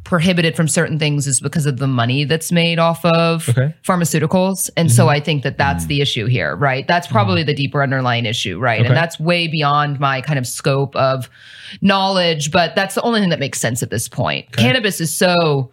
[0.04, 3.74] prohibited from certain things is because of the money that's made off of okay.
[3.86, 4.70] pharmaceuticals.
[4.76, 4.96] And mm-hmm.
[4.96, 5.90] so I think that that's mm-hmm.
[5.90, 6.86] the issue here, right?
[6.86, 7.48] That's probably mm-hmm.
[7.48, 8.82] the deeper underlying issue, right?
[8.82, 8.90] Okay.
[8.90, 11.30] And that's way beyond my kind of scope of
[11.82, 14.48] knowledge, but that's the only thing that makes sense at this point.
[14.48, 14.64] Okay.
[14.64, 15.72] Cannabis is so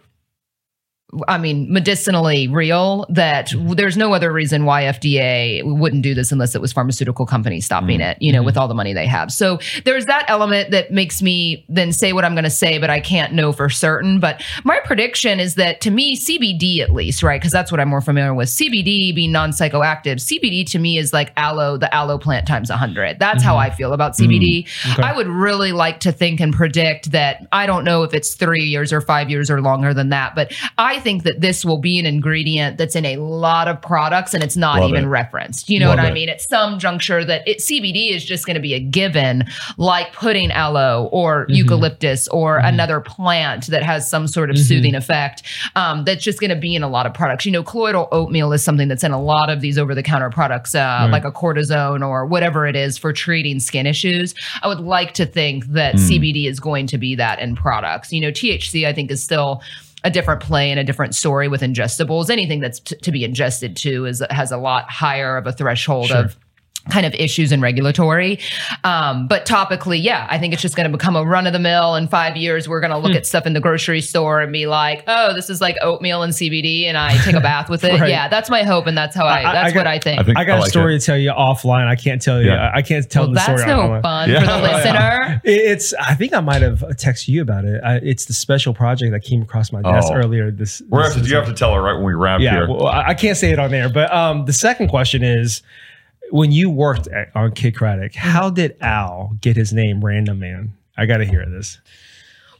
[1.27, 6.55] I mean, medicinally real that there's no other reason why FDA wouldn't do this unless
[6.55, 8.11] it was pharmaceutical companies stopping mm-hmm.
[8.11, 8.45] it, you know, mm-hmm.
[8.45, 9.31] with all the money they have.
[9.31, 12.89] So there's that element that makes me then say what I'm going to say, but
[12.89, 14.19] I can't know for certain.
[14.19, 17.39] But my prediction is that to me, CBD at least, right?
[17.39, 18.49] Because that's what I'm more familiar with.
[18.49, 23.19] CBD being non psychoactive, CBD to me is like aloe, the aloe plant times 100.
[23.19, 23.47] That's mm-hmm.
[23.47, 24.65] how I feel about CBD.
[24.65, 24.91] Mm-hmm.
[24.91, 25.03] Okay.
[25.03, 28.63] I would really like to think and predict that I don't know if it's three
[28.63, 31.99] years or five years or longer than that, but I think that this will be
[31.99, 35.07] an ingredient that's in a lot of products and it's not Love even it.
[35.07, 35.69] referenced.
[35.69, 36.29] You know Love what I mean?
[36.29, 39.43] At some juncture, that it, CBD is just going to be a given,
[39.77, 41.53] like putting aloe or mm-hmm.
[41.53, 42.69] eucalyptus or mm-hmm.
[42.69, 44.65] another plant that has some sort of mm-hmm.
[44.65, 45.43] soothing effect.
[45.75, 47.45] Um, that's just going to be in a lot of products.
[47.45, 50.31] You know, colloidal oatmeal is something that's in a lot of these over the counter
[50.31, 51.11] products, uh, right.
[51.11, 54.33] like a cortisone or whatever it is for treating skin issues.
[54.63, 55.99] I would like to think that mm.
[55.99, 58.11] CBD is going to be that in products.
[58.11, 59.61] You know, THC, I think, is still
[60.05, 62.29] a different play and a different story with ingestibles.
[62.29, 66.07] Anything that's t- to be ingested to is has a lot higher of a threshold
[66.07, 66.17] sure.
[66.17, 66.37] of
[66.89, 68.39] kind of issues and regulatory.
[68.83, 71.59] Um, but topically, yeah, I think it's just going to become a run of the
[71.59, 71.95] mill.
[71.95, 73.17] In five years, we're going to look hmm.
[73.17, 76.33] at stuff in the grocery store and be like, oh, this is like oatmeal and
[76.33, 77.99] CBD, and I take a bath with it.
[77.99, 78.09] right.
[78.09, 79.41] Yeah, that's my hope, and that's how I.
[79.43, 80.19] that's I got, what I think.
[80.19, 80.99] I, think I got I like a story it.
[80.99, 81.87] to tell you offline.
[81.87, 82.47] I can't tell you.
[82.49, 82.71] Yeah.
[82.73, 83.57] I can't tell well, the that's story.
[83.59, 84.39] That's no fun yeah.
[84.41, 85.41] for the listener.
[85.43, 85.93] It's.
[85.95, 87.81] I think I might have texted you about it.
[88.03, 90.15] it's the special project that came across my desk oh.
[90.15, 90.51] earlier.
[90.51, 90.81] This.
[90.89, 92.69] We're this, have to, you have to tell her right when we wrap yeah, here.
[92.69, 95.61] Well, I can't say it on there, but um, the second question is
[96.31, 98.27] when you worked at, on Kidd Kraddick, mm-hmm.
[98.27, 100.73] how did Al get his name Random Man?
[100.97, 101.79] I got to hear this.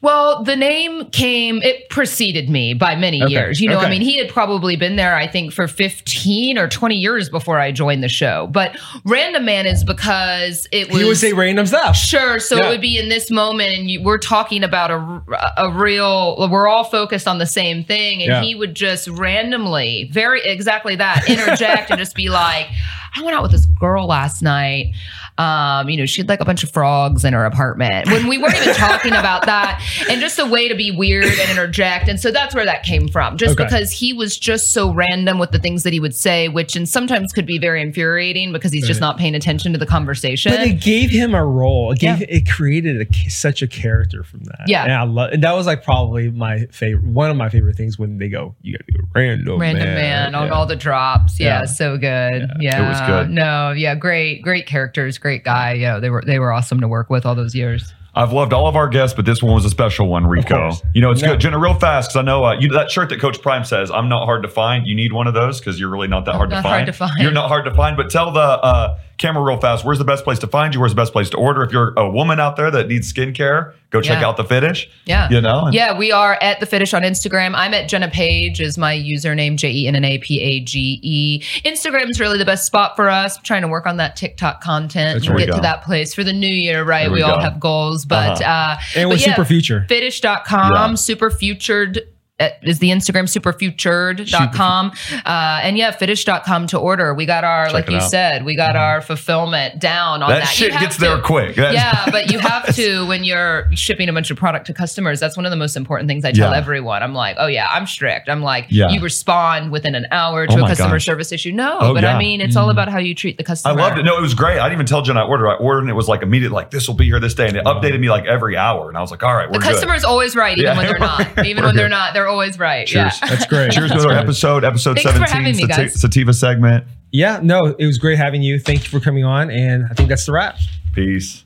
[0.05, 3.31] Well, the name came, it preceded me by many okay.
[3.31, 3.59] years.
[3.59, 3.87] You know, okay.
[3.87, 7.59] I mean, he had probably been there, I think, for 15 or 20 years before
[7.59, 8.47] I joined the show.
[8.51, 11.01] But Random Man is because it was.
[11.01, 11.95] He would say random stuff.
[11.95, 12.39] Sure.
[12.39, 12.67] So yeah.
[12.67, 15.23] it would be in this moment, and you, we're talking about a,
[15.57, 18.21] a real, we're all focused on the same thing.
[18.21, 18.41] And yeah.
[18.43, 22.67] he would just randomly, very exactly that, interject and just be like,
[23.15, 24.93] I went out with this girl last night.
[25.37, 28.37] Um, you know, she had like a bunch of frogs in her apartment when we
[28.37, 32.07] weren't even talking about that and just a way to be weird and interject.
[32.07, 33.65] And so that's where that came from, just okay.
[33.65, 36.87] because he was just so random with the things that he would say, which and
[36.87, 38.87] sometimes could be very infuriating because he's right.
[38.87, 40.53] just not paying attention to the conversation.
[40.53, 41.91] But it gave him a role.
[41.91, 42.27] It gave yeah.
[42.29, 44.63] it created a, such a character from that.
[44.67, 45.31] Yeah, and I love.
[45.33, 48.55] And that was like probably my favorite, one of my favorite things when they go,
[48.61, 49.95] "You got to be a random random man,
[50.31, 51.65] man on all the drops." Yeah, yeah.
[51.65, 52.05] so good.
[52.05, 52.53] Yeah.
[52.59, 53.33] yeah, it was good.
[53.33, 55.73] No, yeah, great, great characters, great guy.
[55.73, 57.91] Yeah, they were they were awesome to work with all those years.
[58.13, 60.71] I've loved all of our guests, but this one was a special one, Rico.
[60.93, 61.29] You know, it's yeah.
[61.29, 61.41] good.
[61.41, 64.07] Jenna, real fast, because I know uh, you, that shirt that Coach Prime says, I'm
[64.07, 64.85] not hard to find.
[64.85, 66.75] You need one of those because you're really not that hard, not to find.
[66.75, 67.11] hard to find.
[67.17, 69.83] You're not hard to find, but tell the uh, camera real fast.
[69.83, 70.79] Where's the best place to find you?
[70.79, 71.63] Where's the best place to order?
[71.63, 74.27] If you're a woman out there that needs skincare, go check yeah.
[74.27, 74.89] out the Fitish.
[75.05, 75.29] Yeah.
[75.29, 75.69] You know?
[75.71, 77.53] yeah, we are at the Fitish on Instagram.
[77.55, 80.99] I'm at Jenna Page is my username, J E N N A P A G
[81.01, 81.41] E.
[81.63, 83.37] Instagram is really the best spot for us.
[83.37, 86.23] I'm trying to work on that TikTok content That's and get to that place for
[86.23, 87.09] the new year, right?
[87.09, 88.77] We, we, all have goals, but uh-huh.
[88.77, 89.85] uh and with yeah, Super Future.
[89.87, 90.95] Fitish.com, yeah.
[90.95, 91.99] super futured
[92.39, 94.91] is the Instagram superfutured.com.
[95.25, 97.13] Uh, and yeah, fitish.com to order.
[97.13, 98.09] We got our, Check like you out.
[98.09, 98.83] said, we got mm-hmm.
[98.83, 100.39] our fulfillment down on that.
[100.39, 101.55] That shit gets to, there quick.
[101.55, 105.19] Yeah, but you have to when you're shipping a bunch of product to customers.
[105.19, 106.57] That's one of the most important things I tell yeah.
[106.57, 107.03] everyone.
[107.03, 108.27] I'm like, oh yeah, I'm strict.
[108.27, 108.89] I'm like, yeah.
[108.89, 111.05] you respond within an hour to oh a customer gosh.
[111.05, 111.51] service issue.
[111.51, 112.15] No, oh, but yeah.
[112.15, 112.61] I mean, it's mm.
[112.61, 113.79] all about how you treat the customer.
[113.79, 114.03] I loved it.
[114.03, 114.59] No, it was great.
[114.59, 115.47] I didn't even tell Jen I ordered.
[115.47, 117.47] I ordered and it was like immediate, like this will be here this day.
[117.47, 118.89] And it updated me like every hour.
[118.89, 120.09] And I was like, all right, we're The customer's good.
[120.09, 121.45] always right, even when they're not.
[121.45, 122.87] Even when they're not, they're always right.
[122.87, 123.19] Cheers.
[123.21, 123.29] Yeah.
[123.29, 123.71] That's great.
[123.71, 126.85] Cheers to our episode, episode Thanks 17, me, Sativa segment.
[127.11, 128.59] Yeah, no, it was great having you.
[128.59, 129.49] Thank you for coming on.
[129.49, 130.57] And I think that's the wrap.
[130.93, 131.45] Peace.